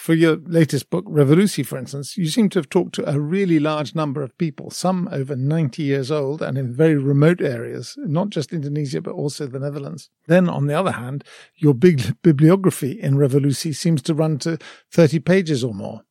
For 0.05 0.13
your 0.13 0.35
latest 0.35 0.91
book, 0.91 1.03
Revolusi, 1.05 1.65
for 1.65 1.79
instance, 1.79 2.15
you 2.15 2.27
seem 2.27 2.49
to 2.49 2.59
have 2.59 2.69
talked 2.69 2.93
to 2.93 3.09
a 3.09 3.19
really 3.19 3.57
large 3.57 3.95
number 3.95 4.21
of 4.21 4.37
people, 4.37 4.69
some 4.69 5.09
over 5.11 5.35
90 5.35 5.81
years 5.81 6.11
old 6.11 6.43
and 6.43 6.59
in 6.59 6.71
very 6.71 6.93
remote 6.93 7.41
areas, 7.41 7.95
not 7.97 8.29
just 8.29 8.53
Indonesia, 8.53 9.01
but 9.01 9.15
also 9.15 9.47
the 9.47 9.57
Netherlands. 9.57 10.11
Then, 10.27 10.47
on 10.47 10.67
the 10.67 10.75
other 10.75 10.91
hand, 10.91 11.23
your 11.55 11.73
big 11.73 12.17
bibliography 12.21 13.01
in 13.01 13.15
Revolusi 13.15 13.73
seems 13.75 14.03
to 14.03 14.13
run 14.13 14.37
to 14.45 14.59
30 14.91 15.21
pages 15.21 15.63
or 15.63 15.73
more. 15.73 16.03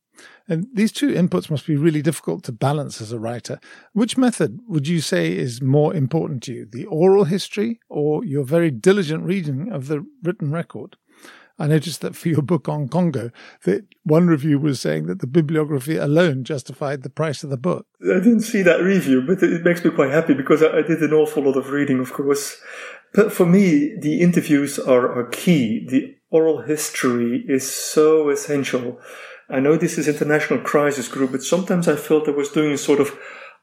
And 0.49 0.67
these 0.73 0.91
two 0.91 1.13
inputs 1.13 1.49
must 1.49 1.65
be 1.65 1.77
really 1.77 2.01
difficult 2.01 2.43
to 2.43 2.51
balance 2.51 2.99
as 2.99 3.13
a 3.13 3.19
writer. 3.19 3.61
Which 3.93 4.17
method 4.17 4.59
would 4.67 4.89
you 4.89 4.99
say 4.99 5.33
is 5.33 5.61
more 5.61 5.95
important 5.95 6.43
to 6.43 6.53
you, 6.53 6.65
the 6.69 6.83
oral 6.87 7.23
history 7.23 7.79
or 7.87 8.25
your 8.25 8.43
very 8.43 8.71
diligent 8.71 9.23
reading 9.23 9.71
of 9.71 9.87
the 9.87 10.05
written 10.21 10.51
record? 10.51 10.97
I 11.57 11.67
noticed 11.67 12.01
that 12.01 12.15
for 12.15 12.27
your 12.27 12.41
book 12.41 12.67
on 12.67 12.89
Congo, 12.89 13.31
that 13.63 13.85
one 14.03 14.27
review 14.27 14.59
was 14.59 14.81
saying 14.81 15.05
that 15.07 15.19
the 15.19 15.27
bibliography 15.27 15.95
alone 15.95 16.43
justified 16.43 17.03
the 17.03 17.09
price 17.09 17.43
of 17.43 17.49
the 17.49 17.57
book. 17.57 17.87
I 18.01 18.19
didn't 18.19 18.41
see 18.41 18.61
that 18.63 18.81
review, 18.81 19.21
but 19.25 19.41
it 19.41 19.63
makes 19.63 19.83
me 19.83 19.91
quite 19.91 20.11
happy 20.11 20.33
because 20.33 20.61
I 20.61 20.81
did 20.81 21.01
an 21.01 21.13
awful 21.13 21.43
lot 21.43 21.55
of 21.55 21.69
reading, 21.69 21.99
of 21.99 22.11
course. 22.11 22.57
But 23.13 23.31
for 23.31 23.45
me, 23.45 23.95
the 23.97 24.21
interviews 24.21 24.77
are, 24.77 25.09
are 25.17 25.29
key. 25.29 25.87
The 25.87 26.15
oral 26.29 26.63
history 26.63 27.45
is 27.47 27.69
so 27.69 28.29
essential. 28.29 28.99
I 29.49 29.61
know 29.61 29.77
this 29.77 29.97
is 29.97 30.07
International 30.07 30.59
Crisis 30.59 31.07
Group, 31.07 31.31
but 31.31 31.43
sometimes 31.43 31.87
I 31.87 31.95
felt 31.95 32.27
I 32.27 32.31
was 32.31 32.49
doing 32.49 32.73
a 32.73 32.77
sort 32.77 32.99
of 32.99 33.17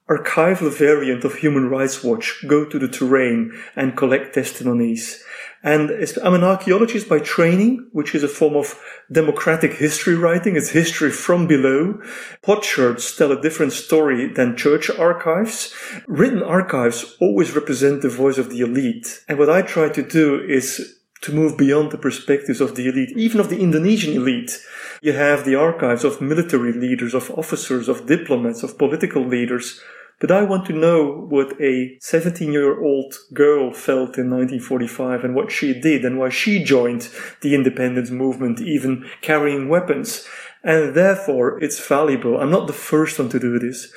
archival 0.08 0.70
variant 0.70 1.24
of 1.24 1.36
Human 1.36 1.68
Rights 1.68 2.02
Watch, 2.02 2.44
go 2.46 2.64
to 2.64 2.78
the 2.78 2.88
terrain 2.88 3.52
and 3.76 3.96
collect 3.96 4.34
testimonies. 4.34 5.22
And 5.64 5.90
I'm 6.22 6.34
an 6.34 6.42
archaeologist 6.42 7.08
by 7.08 7.20
training, 7.20 7.86
which 7.92 8.16
is 8.16 8.24
a 8.24 8.28
form 8.28 8.56
of 8.56 8.78
democratic 9.12 9.74
history 9.74 10.16
writing. 10.16 10.56
It's 10.56 10.70
history 10.70 11.12
from 11.12 11.46
below. 11.46 12.00
Potsherds 12.42 13.16
tell 13.16 13.30
a 13.30 13.40
different 13.40 13.72
story 13.72 14.26
than 14.26 14.56
church 14.56 14.90
archives. 14.90 15.72
Written 16.08 16.42
archives 16.42 17.16
always 17.20 17.54
represent 17.54 18.02
the 18.02 18.08
voice 18.08 18.38
of 18.38 18.50
the 18.50 18.60
elite. 18.60 19.22
And 19.28 19.38
what 19.38 19.50
I 19.50 19.62
try 19.62 19.88
to 19.90 20.02
do 20.02 20.40
is 20.40 20.98
to 21.22 21.32
move 21.32 21.56
beyond 21.56 21.90
the 21.90 21.98
perspectives 21.98 22.60
of 22.60 22.74
the 22.74 22.88
elite, 22.88 23.16
even 23.16 23.40
of 23.40 23.48
the 23.48 23.60
Indonesian 23.60 24.14
elite. 24.14 24.60
You 25.00 25.12
have 25.12 25.44
the 25.44 25.54
archives 25.54 26.04
of 26.04 26.20
military 26.20 26.72
leaders, 26.72 27.14
of 27.14 27.30
officers, 27.30 27.88
of 27.88 28.06
diplomats, 28.06 28.62
of 28.62 28.78
political 28.78 29.24
leaders 29.24 29.80
but 30.22 30.30
I 30.30 30.44
want 30.44 30.66
to 30.66 30.72
know 30.72 31.26
what 31.28 31.60
a 31.60 31.98
17 32.00 32.52
year 32.52 32.80
old 32.80 33.12
girl 33.34 33.72
felt 33.72 34.16
in 34.16 34.30
1945 34.30 35.24
and 35.24 35.34
what 35.34 35.50
she 35.50 35.74
did 35.74 36.04
and 36.04 36.16
why 36.16 36.28
she 36.28 36.62
joined 36.62 37.08
the 37.40 37.56
independence 37.56 38.10
movement, 38.10 38.60
even 38.60 39.04
carrying 39.20 39.68
weapons. 39.68 40.24
And 40.62 40.94
therefore, 40.94 41.60
it's 41.60 41.84
valuable. 41.84 42.40
I'm 42.40 42.52
not 42.52 42.68
the 42.68 42.72
first 42.72 43.18
one 43.18 43.30
to 43.30 43.40
do 43.40 43.58
this, 43.58 43.92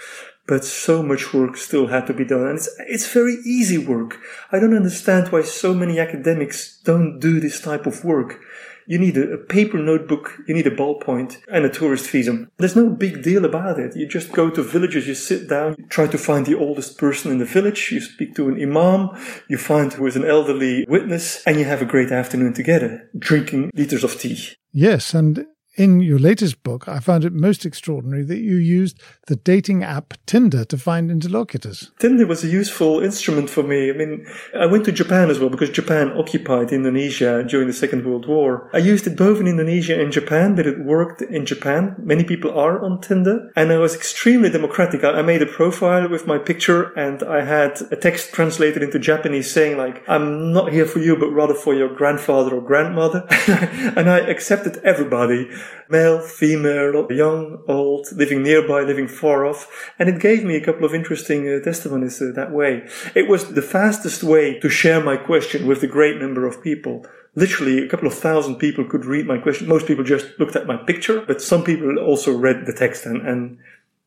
but 0.47 0.63
so 0.63 1.01
much 1.01 1.33
work 1.33 1.57
still 1.57 1.87
had 1.87 2.07
to 2.07 2.13
be 2.13 2.25
done. 2.25 2.47
And 2.47 2.57
it's, 2.57 2.69
it's 2.87 3.11
very 3.11 3.37
easy 3.45 3.77
work. 3.77 4.19
I 4.51 4.59
don't 4.59 4.75
understand 4.75 5.29
why 5.29 5.41
so 5.41 5.73
many 5.73 5.99
academics 5.99 6.79
don't 6.83 7.19
do 7.19 7.39
this 7.39 7.59
type 7.61 7.85
of 7.85 8.03
work. 8.03 8.39
You 8.87 8.99
need 8.99 9.17
a, 9.17 9.37
paper 9.37 9.79
notebook, 9.79 10.37
you 10.47 10.53
need 10.53 10.67
a 10.67 10.75
ballpoint, 10.75 11.37
and 11.51 11.65
a 11.65 11.69
tourist 11.69 12.07
visa. 12.11 12.47
There's 12.57 12.75
no 12.75 12.89
big 12.89 13.23
deal 13.23 13.43
about 13.43 13.79
it. 13.79 13.95
You 13.95 14.07
just 14.07 14.31
go 14.31 14.51
to 14.51 14.61
villages, 14.61 15.07
you 15.07 15.15
sit 15.15 15.49
down, 15.49 15.75
you 15.79 15.87
try 15.87 16.05
to 16.05 16.17
find 16.19 16.45
the 16.45 16.55
oldest 16.55 16.99
person 16.99 17.31
in 17.31 17.39
the 17.39 17.45
village, 17.45 17.91
you 17.91 17.99
speak 17.99 18.35
to 18.35 18.47
an 18.47 18.61
imam, 18.61 19.09
you 19.49 19.57
find 19.57 19.91
who 19.91 20.05
is 20.05 20.15
an 20.15 20.25
elderly 20.25 20.85
witness, 20.87 21.41
and 21.47 21.57
you 21.57 21.65
have 21.65 21.81
a 21.81 21.85
great 21.85 22.11
afternoon 22.11 22.53
together, 22.53 23.09
drinking 23.17 23.71
liters 23.73 24.03
of 24.03 24.19
tea. 24.19 24.53
Yes, 24.71 25.15
and 25.15 25.47
in 25.75 25.99
your 25.99 26.19
latest 26.19 26.63
book, 26.63 26.87
I 26.87 26.99
found 26.99 27.25
it 27.25 27.33
most 27.33 27.65
extraordinary 27.65 28.23
that 28.23 28.39
you 28.39 28.55
used 28.55 28.99
the 29.27 29.35
dating 29.35 29.83
app 29.83 30.13
Tinder 30.25 30.63
to 30.65 30.77
find 30.77 31.11
interlocutors. 31.11 31.91
Tinder 31.99 32.25
was 32.25 32.43
a 32.43 32.47
useful 32.47 33.01
instrument 33.01 33.49
for 33.49 33.63
me. 33.63 33.89
I 33.89 33.93
mean, 33.93 34.25
I 34.57 34.65
went 34.67 34.85
to 34.85 34.91
Japan 34.91 35.29
as 35.29 35.39
well 35.39 35.49
because 35.49 35.69
Japan 35.69 36.13
occupied 36.17 36.71
Indonesia 36.71 37.43
during 37.43 37.67
the 37.67 37.73
Second 37.73 38.05
World 38.05 38.27
War. 38.27 38.69
I 38.73 38.77
used 38.77 39.05
it 39.07 39.17
both 39.17 39.39
in 39.39 39.47
Indonesia 39.47 39.99
and 39.99 40.11
Japan, 40.11 40.55
but 40.55 40.65
it 40.65 40.79
worked 40.79 41.21
in 41.21 41.45
Japan. 41.45 41.95
Many 41.99 42.23
people 42.23 42.57
are 42.57 42.83
on 42.83 43.01
Tinder. 43.01 43.51
And 43.55 43.71
I 43.71 43.77
was 43.77 43.95
extremely 43.95 44.49
democratic. 44.49 45.03
I 45.03 45.21
made 45.21 45.41
a 45.41 45.45
profile 45.45 46.07
with 46.09 46.25
my 46.25 46.37
picture 46.37 46.93
and 46.97 47.21
I 47.23 47.43
had 47.43 47.81
a 47.91 47.95
text 47.95 48.31
translated 48.33 48.81
into 48.81 48.99
Japanese 48.99 49.51
saying 49.51 49.77
like, 49.77 50.07
I'm 50.07 50.53
not 50.53 50.71
here 50.71 50.85
for 50.85 50.99
you, 50.99 51.17
but 51.17 51.31
rather 51.31 51.53
for 51.53 51.73
your 51.73 51.93
grandfather 51.93 52.55
or 52.55 52.61
grandmother. 52.61 53.25
and 53.47 54.09
I 54.09 54.19
accepted 54.19 54.77
everybody 54.83 55.49
male, 55.89 56.19
female, 56.19 57.07
young, 57.11 57.63
old, 57.67 58.07
living 58.13 58.43
nearby, 58.43 58.81
living 58.81 59.07
far 59.07 59.45
off. 59.45 59.91
And 59.99 60.09
it 60.09 60.19
gave 60.19 60.43
me 60.43 60.55
a 60.55 60.63
couple 60.63 60.85
of 60.85 60.93
interesting 60.93 61.47
uh, 61.47 61.63
testimonies 61.63 62.21
uh, 62.21 62.31
that 62.35 62.51
way. 62.51 62.87
It 63.15 63.27
was 63.27 63.53
the 63.53 63.61
fastest 63.61 64.23
way 64.23 64.59
to 64.59 64.69
share 64.69 65.03
my 65.03 65.17
question 65.17 65.67
with 65.67 65.83
a 65.83 65.87
great 65.87 66.21
number 66.21 66.45
of 66.45 66.63
people. 66.63 67.05
Literally, 67.35 67.83
a 67.83 67.89
couple 67.89 68.07
of 68.07 68.13
thousand 68.13 68.55
people 68.57 68.85
could 68.85 69.05
read 69.05 69.25
my 69.27 69.37
question. 69.37 69.67
Most 69.67 69.87
people 69.87 70.03
just 70.03 70.27
looked 70.39 70.55
at 70.55 70.67
my 70.67 70.77
picture, 70.77 71.21
but 71.21 71.41
some 71.41 71.63
people 71.63 71.97
also 71.99 72.35
read 72.35 72.65
the 72.65 72.73
text 72.73 73.05
and, 73.05 73.21
and 73.27 73.57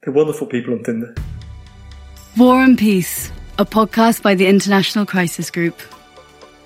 they're 0.03 0.15
wonderful 0.15 0.47
people 0.47 0.75
on 0.75 0.83
Tinder. 0.83 1.15
War 2.37 2.63
and 2.63 2.79
Peace, 2.79 3.31
a 3.59 3.67
podcast 3.67 4.23
by 4.23 4.35
the 4.35 4.47
International 4.47 5.05
Crisis 5.05 5.51
Group. 5.51 5.79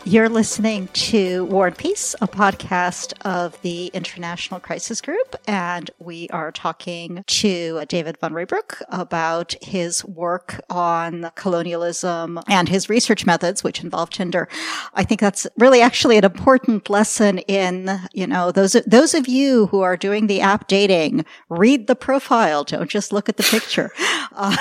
You're 0.04 0.28
listening 0.28 0.88
to 0.94 1.44
War 1.44 1.68
and 1.68 1.78
Peace, 1.78 2.16
a 2.20 2.26
podcast 2.26 3.12
of 3.24 3.60
the 3.62 3.86
International 3.94 4.58
Crisis 4.58 5.00
Group, 5.00 5.36
and 5.46 5.92
we 6.00 6.28
are 6.30 6.50
talking 6.50 7.22
to 7.24 7.84
David 7.86 8.18
van 8.18 8.32
Reybrouck 8.32 8.82
about 8.88 9.54
his 9.62 10.04
work 10.04 10.60
on 10.68 11.30
colonialism 11.36 12.40
and 12.48 12.68
his 12.68 12.88
research 12.88 13.24
methods, 13.24 13.62
which 13.62 13.84
involve 13.84 14.10
Tinder. 14.10 14.48
I 14.94 15.04
think 15.04 15.20
that's 15.20 15.46
really 15.56 15.80
actually 15.80 16.18
an 16.18 16.24
important 16.24 16.90
lesson 16.90 17.38
in, 17.38 18.00
you 18.12 18.26
know, 18.26 18.50
those, 18.50 18.72
those 18.84 19.14
of 19.14 19.28
you 19.28 19.66
who 19.66 19.82
are 19.82 19.96
doing 19.96 20.26
the 20.26 20.40
app 20.40 20.66
dating, 20.66 21.24
read 21.48 21.86
the 21.86 21.94
profile, 21.94 22.64
don't 22.64 22.90
just 22.90 23.12
look 23.12 23.28
at 23.28 23.36
the 23.36 23.44
picture. 23.44 23.92
Uh, 24.34 24.56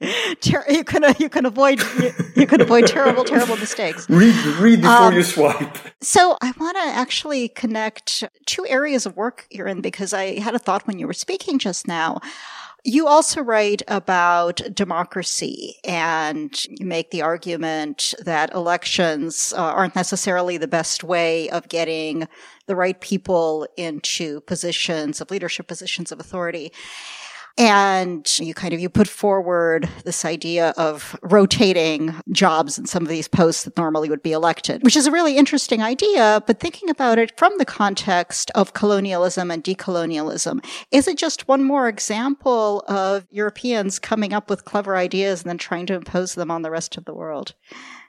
ter- 0.40 0.64
you 0.68 0.84
can 0.84 1.02
you 1.18 1.28
can 1.28 1.44
avoid 1.44 1.80
you, 1.98 2.12
you, 2.36 2.46
can 2.46 2.60
avoid 2.60 2.86
terrible 2.86 3.24
terrible 3.24 3.56
mistakes. 3.56 4.08
Read 4.10 4.34
read 4.58 4.80
before 4.80 4.96
um, 4.96 5.14
you 5.14 5.22
swipe. 5.22 5.76
So 6.00 6.36
I 6.40 6.52
want 6.58 6.76
to 6.76 6.84
actually 6.84 7.48
connect 7.48 8.24
two 8.46 8.66
areas 8.66 9.06
of 9.06 9.16
work 9.16 9.46
you're 9.50 9.66
in 9.66 9.80
because 9.80 10.12
I 10.12 10.38
had 10.38 10.54
a 10.54 10.58
thought 10.58 10.86
when 10.86 10.98
you 10.98 11.06
were 11.06 11.12
speaking 11.12 11.58
just 11.58 11.88
now. 11.88 12.20
You 12.84 13.08
also 13.08 13.42
write 13.42 13.82
about 13.88 14.62
democracy 14.72 15.76
and 15.84 16.64
you 16.64 16.86
make 16.86 17.10
the 17.10 17.22
argument 17.22 18.14
that 18.24 18.54
elections 18.54 19.52
uh, 19.56 19.60
aren't 19.60 19.96
necessarily 19.96 20.58
the 20.58 20.68
best 20.68 21.02
way 21.02 21.50
of 21.50 21.68
getting 21.68 22.28
the 22.66 22.76
right 22.76 22.98
people 23.00 23.66
into 23.76 24.40
positions 24.42 25.20
of 25.20 25.30
leadership, 25.32 25.66
positions 25.66 26.12
of 26.12 26.20
authority. 26.20 26.72
And 27.58 28.38
you 28.38 28.54
kind 28.54 28.72
of, 28.72 28.78
you 28.78 28.88
put 28.88 29.08
forward 29.08 29.88
this 30.04 30.24
idea 30.24 30.72
of 30.76 31.18
rotating 31.22 32.14
jobs 32.30 32.78
in 32.78 32.86
some 32.86 33.02
of 33.02 33.08
these 33.08 33.26
posts 33.26 33.64
that 33.64 33.76
normally 33.76 34.08
would 34.08 34.22
be 34.22 34.30
elected, 34.30 34.84
which 34.84 34.94
is 34.94 35.08
a 35.08 35.10
really 35.10 35.36
interesting 35.36 35.82
idea. 35.82 36.40
But 36.46 36.60
thinking 36.60 36.88
about 36.88 37.18
it 37.18 37.36
from 37.36 37.52
the 37.58 37.64
context 37.64 38.52
of 38.54 38.74
colonialism 38.74 39.50
and 39.50 39.64
decolonialism, 39.64 40.64
is 40.92 41.08
it 41.08 41.18
just 41.18 41.48
one 41.48 41.64
more 41.64 41.88
example 41.88 42.84
of 42.86 43.26
Europeans 43.28 43.98
coming 43.98 44.32
up 44.32 44.48
with 44.48 44.64
clever 44.64 44.96
ideas 44.96 45.42
and 45.42 45.50
then 45.50 45.58
trying 45.58 45.86
to 45.86 45.94
impose 45.94 46.36
them 46.36 46.52
on 46.52 46.62
the 46.62 46.70
rest 46.70 46.96
of 46.96 47.06
the 47.06 47.14
world? 47.14 47.54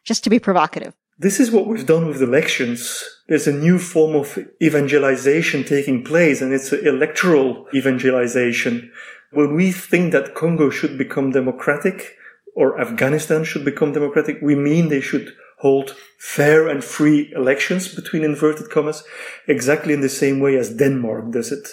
Just 0.05 0.23
to 0.25 0.29
be 0.29 0.37
provocative. 0.37 0.93
This 1.17 1.39
is 1.39 1.51
what 1.51 1.67
we've 1.67 1.85
done 1.85 2.07
with 2.07 2.21
elections. 2.21 3.03
There's 3.27 3.47
a 3.47 3.51
new 3.51 3.79
form 3.79 4.15
of 4.15 4.39
evangelization 4.61 5.65
taking 5.65 6.03
place, 6.03 6.39
and 6.39 6.53
it's 6.53 6.71
electoral 6.71 7.67
evangelization. 7.73 8.91
When 9.31 9.55
we 9.55 9.71
think 9.71 10.11
that 10.11 10.33
Congo 10.33 10.69
should 10.69 10.97
become 10.97 11.31
democratic 11.31 12.17
or 12.55 12.79
Afghanistan 12.81 13.43
should 13.43 13.63
become 13.63 13.93
democratic, 13.93 14.41
we 14.41 14.55
mean 14.55 14.89
they 14.89 15.01
should 15.01 15.33
hold 15.59 15.95
fair 16.17 16.67
and 16.67 16.83
free 16.83 17.31
elections 17.35 17.93
between 17.93 18.23
inverted 18.23 18.69
commas, 18.69 19.03
exactly 19.47 19.93
in 19.93 20.01
the 20.01 20.09
same 20.09 20.39
way 20.39 20.57
as 20.57 20.75
Denmark 20.75 21.31
does 21.31 21.51
it. 21.51 21.67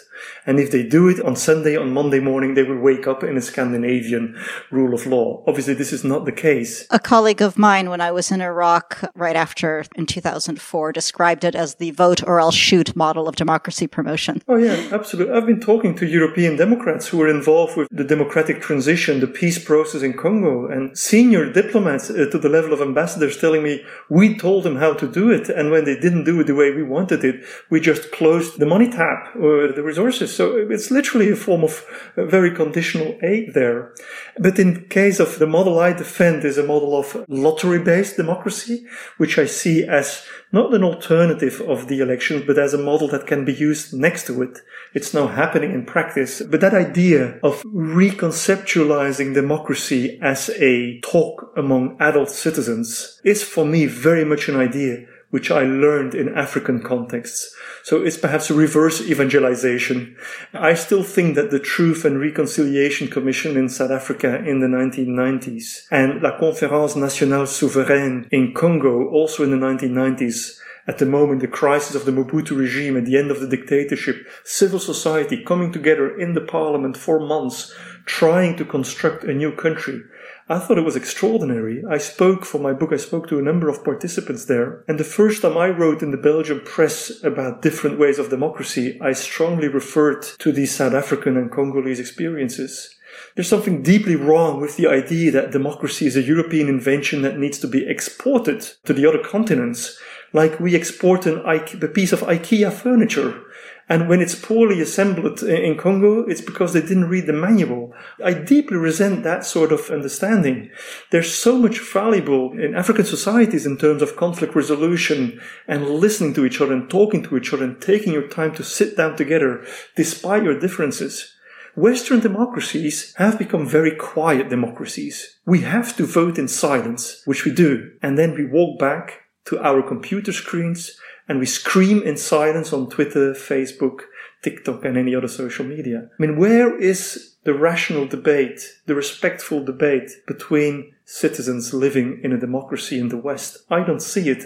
And 0.47 0.59
if 0.59 0.71
they 0.71 0.83
do 0.83 1.09
it 1.09 1.21
on 1.21 1.37
Sunday, 1.37 1.77
on 1.77 1.93
Monday 1.93 2.21
morning, 2.21 2.55
they 2.55 2.63
will 2.63 2.79
wake 2.79 3.07
up 3.07 3.23
in 3.23 3.37
a 3.37 3.43
Scandinavian 3.43 4.39
rule 4.71 4.95
of 4.95 5.07
law. 5.07 5.43
Obviously, 5.47 5.75
this 5.75 5.93
is 5.93 6.05
not 6.05 6.25
the 6.25 6.33
case. 6.33 6.87
A 6.91 6.99
colleague 6.99 7.43
of 7.43 7.59
mine, 7.59 7.91
when 7.91 8.01
I 8.01 8.11
was 8.13 8.31
in 8.31 8.41
Iraq 8.41 9.03
right 9.15 9.37
after 9.37 9.85
in 9.95 10.07
2004, 10.07 10.93
described 10.93 11.45
it 11.45 11.55
as 11.55 11.77
the 11.77 11.91
vote 11.93 12.23
or 12.27 12.41
I'll 12.41 12.51
shoot 12.51 12.95
model 12.97 13.29
of 13.29 13.37
democracy 13.37 13.87
promotion. 13.87 14.43
Oh, 14.49 14.57
yeah, 14.57 14.89
absolutely. 14.93 15.35
I've 15.35 15.47
been 15.47 15.61
talking 15.61 15.95
to 15.97 16.07
European 16.07 16.57
Democrats 16.57 17.09
who 17.09 17.19
were 17.19 17.29
involved 17.29 17.77
with 17.77 17.89
the 17.91 18.05
democratic 18.05 18.61
transition, 18.61 19.21
the 19.21 19.27
peace 19.27 19.63
process 19.63 20.03
in 20.03 20.15
Congo, 20.15 20.67
and 20.67 20.97
senior 20.97 21.53
diplomats 21.53 22.11
uh, 22.11 22.27
to 22.31 22.39
the 22.39 22.49
level 22.49 22.73
of 22.73 22.81
ambassadors 22.81 23.39
telling 23.39 23.63
me 23.63 23.85
we 24.09 24.37
told 24.37 24.65
them 24.65 24.77
how 24.77 24.93
to 24.95 25.11
do 25.11 25.31
it. 25.31 25.49
And 25.49 25.71
when 25.71 25.85
they 25.85 25.99
didn't 25.99 26.25
do 26.25 26.41
it 26.41 26.47
the 26.47 26.55
way 26.55 26.71
we 26.71 26.83
wanted 26.83 27.25
it, 27.25 27.45
we 27.71 27.81
just 27.81 28.13
closed 28.13 28.59
the 28.59 28.67
money 28.67 28.89
tap 28.91 29.35
or 29.37 29.73
the 29.73 29.83
resources. 30.07 30.37
So 30.37 30.57
it's 30.57 30.91
literally 30.91 31.31
a 31.31 31.37
form 31.37 31.63
of 31.65 31.85
uh, 32.17 32.25
very 32.25 32.51
conditional 32.55 33.19
aid 33.23 33.55
there. 33.55 33.93
But 34.39 34.59
in 34.59 34.89
case 34.89 35.21
of 35.21 35.39
the 35.39 35.47
model 35.47 35.79
I 35.79 35.93
defend 35.93 36.45
is 36.45 36.59
a 36.59 36.65
model 36.65 36.99
of 36.99 37.25
lottery 37.29 37.81
based 37.81 38.17
democracy, 38.17 38.87
which 39.19 39.39
I 39.39 39.47
see 39.47 39.85
as 39.85 40.25
not 40.53 40.73
an 40.73 40.85
alternative 40.85 41.61
of 41.61 41.89
the 41.89 42.01
elections, 42.01 42.45
but 42.47 42.59
as 42.59 42.73
a 42.73 42.79
model 42.79 43.09
that 43.09 43.27
can 43.27 43.45
be 43.45 43.53
used 43.53 43.93
next 43.93 44.27
to 44.29 44.43
it. 44.43 44.61
It's 44.95 45.13
now 45.13 45.27
happening 45.27 45.73
in 45.73 45.85
practice. 45.85 46.41
But 46.41 46.61
that 46.61 46.75
idea 46.75 47.39
of 47.43 47.63
reconceptualizing 47.65 49.35
democracy 49.35 50.19
as 50.23 50.51
a 50.51 51.01
talk 51.01 51.53
among 51.57 51.97
adult 52.01 52.31
citizens 52.31 53.21
is 53.25 53.43
for 53.43 53.65
me 53.65 53.87
very 53.87 54.25
much 54.25 54.49
an 54.49 54.57
idea 54.57 55.07
which 55.37 55.51
I 55.51 55.65
learned 55.65 56.15
in 56.15 56.35
African 56.35 56.83
contexts. 56.83 57.55
So 57.83 58.03
it's 58.03 58.17
perhaps 58.17 58.49
a 58.49 58.55
reverse 58.55 59.03
evangelization. 59.03 60.17
I 60.55 60.73
still 60.73 61.03
think 61.03 61.35
that 61.35 61.51
the 61.51 61.61
Truth 61.61 62.07
and 62.07 62.19
Reconciliation 62.19 63.09
Commission 63.09 63.55
in 63.55 63.69
South 63.69 63.91
Africa 63.91 64.43
in 64.43 64.61
the 64.61 64.67
1990s 64.67 65.89
and 65.91 66.23
La 66.23 66.39
Conférence 66.39 66.97
Nationale 66.97 67.45
Souveraine 67.45 68.27
in 68.31 68.55
Congo 68.55 69.11
also 69.11 69.45
in 69.45 69.51
the 69.51 69.59
1990s 69.59 70.59
at 70.89 70.97
the 70.97 71.05
moment, 71.05 71.43
the 71.43 71.49
crisis 71.49 71.95
of 71.95 72.07
the 72.07 72.13
Mobutu 72.13 72.57
regime, 72.57 72.97
at 72.97 73.05
the 73.05 73.19
end 73.19 73.31
of 73.31 73.41
the 73.41 73.49
dictatorship, 73.49 74.27
civil 74.45 74.79
society 74.79 75.45
coming 75.45 75.71
together 75.71 76.17
in 76.19 76.33
the 76.33 76.41
parliament 76.41 76.97
for 76.97 77.19
months, 77.19 77.75
trying 78.07 78.57
to 78.57 78.65
construct 78.65 79.25
a 79.25 79.35
new 79.35 79.53
country. 79.53 80.01
I 80.49 80.61
thought 80.61 80.79
it 80.79 80.85
was 80.85 80.95
extraordinary. 80.95 81.83
I 81.91 81.99
spoke 81.99 82.45
for 82.45 82.61
my 82.61 82.73
book, 82.73 82.93
I 82.93 82.99
spoke 82.99 83.29
to 83.29 83.39
a 83.41 83.43
number 83.43 83.69
of 83.69 83.83
participants 83.83 84.45
there. 84.45 84.85
And 84.87 84.97
the 84.97 85.03
first 85.03 85.43
time 85.43 85.59
I 85.59 85.71
wrote 85.71 86.03
in 86.03 86.13
the 86.13 86.17
Belgian 86.17 86.61
press 86.61 87.13
about 87.25 87.63
different 87.63 87.99
ways 87.99 88.21
of 88.21 88.31
democracy, 88.31 88.97
I 89.03 89.13
strongly 89.13 89.67
referred 89.67 90.23
to 90.39 90.53
these 90.53 90.73
South 90.73 90.95
African 90.95 91.37
and 91.37 91.51
Congolese 91.51 91.99
experiences. 91.99 92.95
There's 93.35 93.49
something 93.49 93.83
deeply 93.83 94.15
wrong 94.15 94.61
with 94.61 94.77
the 94.77 94.87
idea 94.87 95.33
that 95.33 95.51
democracy 95.51 96.07
is 96.07 96.17
a 96.17 96.23
European 96.23 96.69
invention 96.69 97.23
that 97.23 97.39
needs 97.39 97.59
to 97.61 97.67
be 97.67 97.85
exported 97.85 98.61
to 98.85 98.93
the 98.93 99.07
other 99.07 99.19
continents, 99.19 99.99
like 100.33 100.61
we 100.61 100.77
export 100.77 101.27
an, 101.27 101.43
piece 101.89 102.13
of 102.13 102.21
IKEA 102.21 102.73
furniture. 102.73 103.43
And 103.89 104.09
when 104.09 104.21
it's 104.21 104.35
poorly 104.35 104.81
assembled 104.81 105.43
in 105.43 105.79
Congo, 105.79 106.25
it's 106.27 106.41
because 106.41 106.73
they 106.73 106.81
didn't 106.81 107.09
read 107.09 107.27
the 107.27 107.33
manual. 107.33 107.95
I 108.25 108.35
deeply 108.35 108.77
resent 108.77 109.23
that 109.23 109.45
sort 109.45 109.71
of 109.71 109.91
understanding. 109.91 110.71
There's 111.13 111.33
so 111.33 111.57
much 111.57 111.79
valuable 111.79 112.53
in 112.59 112.75
African 112.75 113.05
societies 113.05 113.65
in 113.65 113.79
terms 113.79 114.03
of 114.03 114.17
conflict 114.17 114.57
resolution 114.57 115.41
and 115.69 115.89
listening 115.89 116.35
to 116.35 116.45
each 116.45 116.61
other 116.61 116.73
and 116.73 116.91
talking 116.91 117.23
to 117.25 117.37
each 117.37 117.53
other 117.53 117.65
and 117.65 117.81
taking 117.81 118.13
your 118.13 118.27
time 118.27 118.55
to 118.57 118.65
sit 118.65 118.97
down 118.97 119.17
together 119.17 119.65
despite 119.95 120.43
your 120.43 120.59
differences. 120.59 121.33
Western 121.77 122.21
democracies 122.21 123.15
have 123.19 123.39
become 123.39 123.69
very 123.69 123.95
quiet 123.95 124.49
democracies. 124.49 125.37
We 125.45 125.61
have 125.61 125.95
to 125.99 126.07
vote 126.07 126.39
in 126.39 126.49
silence, 126.49 127.21
which 127.27 127.45
we 127.45 127.53
do, 127.53 127.93
and 128.03 128.19
then 128.19 128.35
we 128.35 128.47
walk 128.47 128.79
back 128.79 129.21
to 129.45 129.61
our 129.61 129.83
computer 129.83 130.33
screens 130.33 130.99
and 131.29 131.39
we 131.39 131.47
scream 131.47 132.03
in 132.03 132.17
silence 132.17 132.73
on 132.73 132.89
Twitter, 132.89 133.33
Facebook, 133.33 134.03
TikTok, 134.43 134.85
and 134.85 134.97
any 134.97 135.15
other 135.15 135.29
social 135.29 135.65
media. 135.65 136.09
I 136.19 136.23
mean, 136.23 136.39
where 136.39 136.79
is 136.79 137.35
the 137.45 137.55
rational 137.55 138.07
debate, 138.07 138.61
the 138.87 138.95
respectful 138.95 139.65
debate 139.65 140.11
between 140.27 140.93
citizens 141.05 141.73
living 141.73 142.21
in 142.23 142.33
a 142.33 142.39
democracy 142.39 142.99
in 142.99 143.09
the 143.09 143.17
West? 143.17 143.59
I 143.71 143.83
don't 143.83 144.03
see 144.03 144.29
it, 144.29 144.45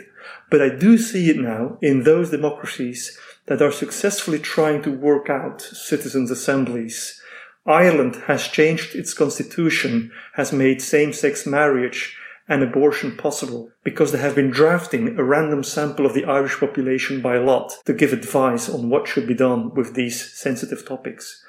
but 0.51 0.63
I 0.63 0.69
do 0.75 0.97
see 0.97 1.31
it 1.31 1.39
now 1.39 1.79
in 1.83 2.05
those 2.05 2.31
democracies 2.31 3.19
that 3.47 3.63
are 3.63 3.73
successfully 3.73 4.39
trying 4.39 4.83
to 4.83 4.91
work 4.91 5.29
out 5.29 5.61
citizens' 5.61 6.31
assemblies. 6.31 7.21
Ireland 7.67 8.17
has 8.27 8.49
changed 8.49 8.95
its 8.95 9.13
constitution, 9.13 10.13
has 10.35 10.53
made 10.53 10.81
same-sex 10.81 11.47
marriage 11.47 12.17
and 12.51 12.65
abortion 12.65 13.17
possible 13.17 13.71
because 13.85 14.11
they 14.11 14.19
have 14.19 14.35
been 14.35 14.51
drafting 14.51 15.17
a 15.17 15.25
random 15.25 15.63
sample 15.63 16.05
of 16.05 16.13
the 16.13 16.25
Irish 16.25 16.59
population 16.59 17.23
by 17.23 17.39
lot 17.39 17.73
to 17.87 17.95
give 17.95 18.13
advice 18.13 18.69
on 18.69 18.91
what 18.91 19.07
should 19.07 19.27
be 19.27 19.35
done 19.35 19.73
with 19.75 19.95
these 19.95 20.37
sensitive 20.37 20.85
topics. 20.85 21.43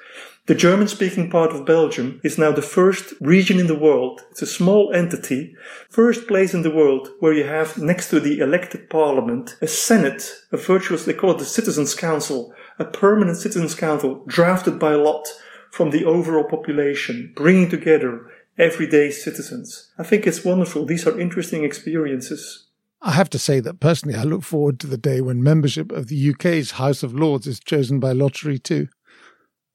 The 0.46 0.54
German 0.54 0.88
speaking 0.88 1.30
part 1.30 1.52
of 1.52 1.66
Belgium 1.66 2.20
is 2.24 2.38
now 2.38 2.50
the 2.52 2.62
first 2.62 3.14
region 3.20 3.60
in 3.60 3.66
the 3.66 3.78
world. 3.78 4.22
It's 4.30 4.42
a 4.42 4.46
small 4.46 4.92
entity, 4.92 5.54
first 5.88 6.26
place 6.26 6.54
in 6.54 6.62
the 6.62 6.74
world 6.74 7.08
where 7.20 7.32
you 7.32 7.44
have 7.44 7.78
next 7.78 8.10
to 8.10 8.20
the 8.20 8.38
elected 8.38 8.88
parliament 8.88 9.56
a 9.60 9.68
senate, 9.68 10.32
a 10.50 10.56
virtuous, 10.56 11.04
they 11.04 11.14
call 11.14 11.32
it 11.32 11.38
the 11.38 11.44
citizens 11.44 11.94
council, 11.94 12.52
a 12.78 12.84
permanent 12.84 13.38
citizens 13.38 13.74
council 13.74 14.24
drafted 14.26 14.78
by 14.78 14.94
lot 14.94 15.28
from 15.70 15.90
the 15.90 16.04
overall 16.04 16.44
population, 16.44 17.32
bringing 17.34 17.68
together 17.68 18.30
everyday 18.58 19.10
citizens. 19.10 19.90
I 19.98 20.02
think 20.02 20.26
it's 20.26 20.44
wonderful. 20.44 20.84
These 20.84 21.06
are 21.06 21.18
interesting 21.18 21.64
experiences. 21.64 22.68
I 23.00 23.12
have 23.12 23.30
to 23.30 23.38
say 23.38 23.58
that 23.60 23.80
personally, 23.80 24.16
I 24.16 24.22
look 24.22 24.42
forward 24.42 24.78
to 24.80 24.86
the 24.86 24.96
day 24.96 25.20
when 25.20 25.42
membership 25.42 25.90
of 25.90 26.06
the 26.06 26.30
UK's 26.30 26.72
House 26.72 27.02
of 27.02 27.14
Lords 27.14 27.46
is 27.46 27.58
chosen 27.58 27.98
by 27.98 28.12
lottery 28.12 28.58
too. 28.58 28.88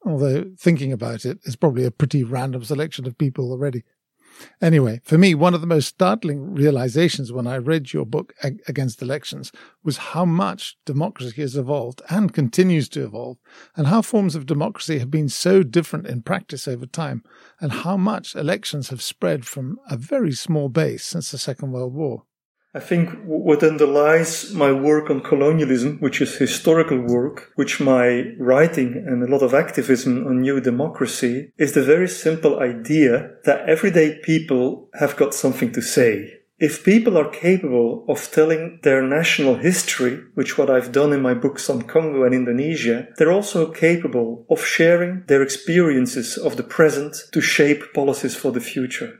Although, 0.05 0.45
thinking 0.57 0.93
about 0.93 1.25
it, 1.25 1.39
it's 1.43 1.57
probably 1.57 1.83
a 1.83 1.91
pretty 1.91 2.23
random 2.23 2.63
selection 2.63 3.05
of 3.05 3.17
people 3.17 3.51
already. 3.51 3.83
Anyway, 4.61 5.01
for 5.03 5.17
me, 5.17 5.33
one 5.33 5.53
of 5.53 5.61
the 5.61 5.67
most 5.67 5.87
startling 5.87 6.53
realizations 6.53 7.31
when 7.31 7.47
I 7.47 7.57
read 7.57 7.93
your 7.93 8.05
book 8.05 8.33
Against 8.67 9.01
Elections 9.01 9.51
was 9.83 9.97
how 9.97 10.25
much 10.25 10.77
democracy 10.85 11.41
has 11.41 11.55
evolved 11.55 12.01
and 12.09 12.33
continues 12.33 12.87
to 12.89 13.03
evolve, 13.03 13.37
and 13.75 13.87
how 13.87 14.01
forms 14.01 14.35
of 14.35 14.45
democracy 14.45 14.99
have 14.99 15.09
been 15.09 15.29
so 15.29 15.63
different 15.63 16.05
in 16.05 16.21
practice 16.21 16.67
over 16.67 16.85
time, 16.85 17.23
and 17.59 17.71
how 17.71 17.97
much 17.97 18.35
elections 18.35 18.89
have 18.89 19.01
spread 19.01 19.45
from 19.45 19.79
a 19.89 19.97
very 19.97 20.33
small 20.33 20.69
base 20.69 21.03
since 21.03 21.31
the 21.31 21.37
Second 21.37 21.71
World 21.71 21.93
War. 21.93 22.26
I 22.77 22.79
think 22.79 23.09
what 23.25 23.63
underlies 23.63 24.53
my 24.53 24.71
work 24.71 25.09
on 25.09 25.21
colonialism, 25.21 25.97
which 25.97 26.21
is 26.21 26.37
historical 26.37 26.99
work, 26.99 27.51
which 27.55 27.79
my 27.79 28.35
writing 28.37 29.03
and 29.07 29.23
a 29.23 29.31
lot 29.33 29.41
of 29.41 29.55
activism 29.55 30.27
on 30.27 30.41
new 30.41 30.61
democracy 30.61 31.51
is 31.57 31.73
the 31.73 31.81
very 31.81 32.07
simple 32.07 32.59
idea 32.59 33.31
that 33.45 33.67
everyday 33.67 34.19
people 34.19 34.89
have 34.99 35.17
got 35.17 35.33
something 35.33 35.71
to 35.71 35.81
say. 35.81 36.37
If 36.59 36.83
people 36.83 37.17
are 37.17 37.31
capable 37.47 38.05
of 38.07 38.29
telling 38.31 38.79
their 38.83 39.01
national 39.01 39.55
history, 39.55 40.21
which 40.35 40.55
what 40.59 40.69
I've 40.69 40.91
done 40.91 41.13
in 41.13 41.21
my 41.23 41.33
books 41.33 41.71
on 41.71 41.81
Congo 41.81 42.25
and 42.25 42.35
Indonesia, 42.35 43.07
they're 43.17 43.31
also 43.31 43.71
capable 43.71 44.45
of 44.51 44.63
sharing 44.63 45.23
their 45.25 45.41
experiences 45.41 46.37
of 46.37 46.57
the 46.57 46.69
present 46.77 47.15
to 47.31 47.41
shape 47.41 47.91
policies 47.95 48.35
for 48.35 48.51
the 48.51 48.61
future. 48.61 49.19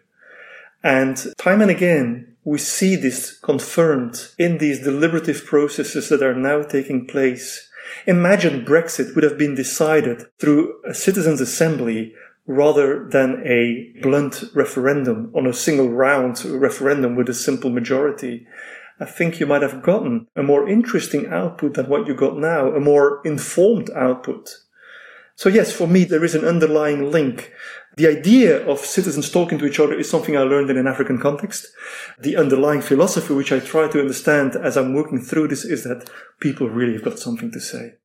And 0.84 1.18
time 1.38 1.62
and 1.62 1.72
again, 1.72 2.37
we 2.48 2.58
see 2.58 2.96
this 2.96 3.38
confirmed 3.40 4.30
in 4.40 4.58
these 4.58 4.80
deliberative 4.80 5.46
processes 5.46 6.08
that 6.08 6.24
are 6.24 6.34
now 6.34 6.64
taking 6.64 7.06
place. 7.06 7.70
Imagine 8.06 8.64
Brexit 8.64 9.14
would 9.14 9.26
have 9.26 9.38
been 9.38 9.54
decided 9.54 10.24
through 10.40 10.80
a 10.88 10.94
citizens' 10.94 11.42
assembly 11.42 12.14
rather 12.46 13.06
than 13.10 13.44
a 13.46 13.92
blunt 14.02 14.46
referendum 14.56 15.30
on 15.36 15.46
a 15.46 15.52
single 15.52 15.90
round 15.90 16.46
referendum 16.46 17.18
with 17.18 17.28
a 17.28 17.34
simple 17.34 17.70
majority, 17.70 18.48
I 18.98 19.04
think 19.04 19.42
you 19.42 19.46
might 19.46 19.62
have 19.62 19.84
gotten 19.84 20.28
a 20.34 20.42
more 20.42 20.70
interesting 20.70 21.28
output 21.28 21.74
than 21.74 21.90
what 21.90 22.08
you 22.08 22.16
got 22.16 22.38
now, 22.38 22.72
a 22.72 22.80
more 22.80 23.20
informed 23.26 23.90
output. 23.90 24.56
So 25.36 25.50
yes, 25.50 25.74
for 25.74 25.86
me, 25.86 26.06
there 26.06 26.24
is 26.24 26.34
an 26.34 26.46
underlying 26.46 27.12
link. 27.12 27.52
The 27.98 28.06
idea 28.06 28.64
of 28.68 28.80
citizens 28.80 29.32
talking 29.32 29.58
to 29.58 29.66
each 29.66 29.80
other 29.80 29.96
is 29.96 30.08
something 30.08 30.38
I 30.38 30.42
learned 30.42 30.70
in 30.70 30.78
an 30.78 30.86
African 30.86 31.20
context. 31.20 31.66
The 32.20 32.38
underlying 32.38 32.82
philosophy, 32.82 33.34
which 33.34 33.52
I 33.52 33.60
try 33.60 33.88
to 33.88 34.00
understand 34.00 34.56
as 34.56 34.78
I'm 34.78 34.94
working 34.94 35.20
through 35.20 35.48
this, 35.48 35.66
is 35.66 35.84
that 35.84 36.08
people 36.40 36.70
really 36.70 36.94
have 36.94 37.04
got 37.04 37.18
something 37.18 37.50
to 37.52 37.60
say. 37.60 37.96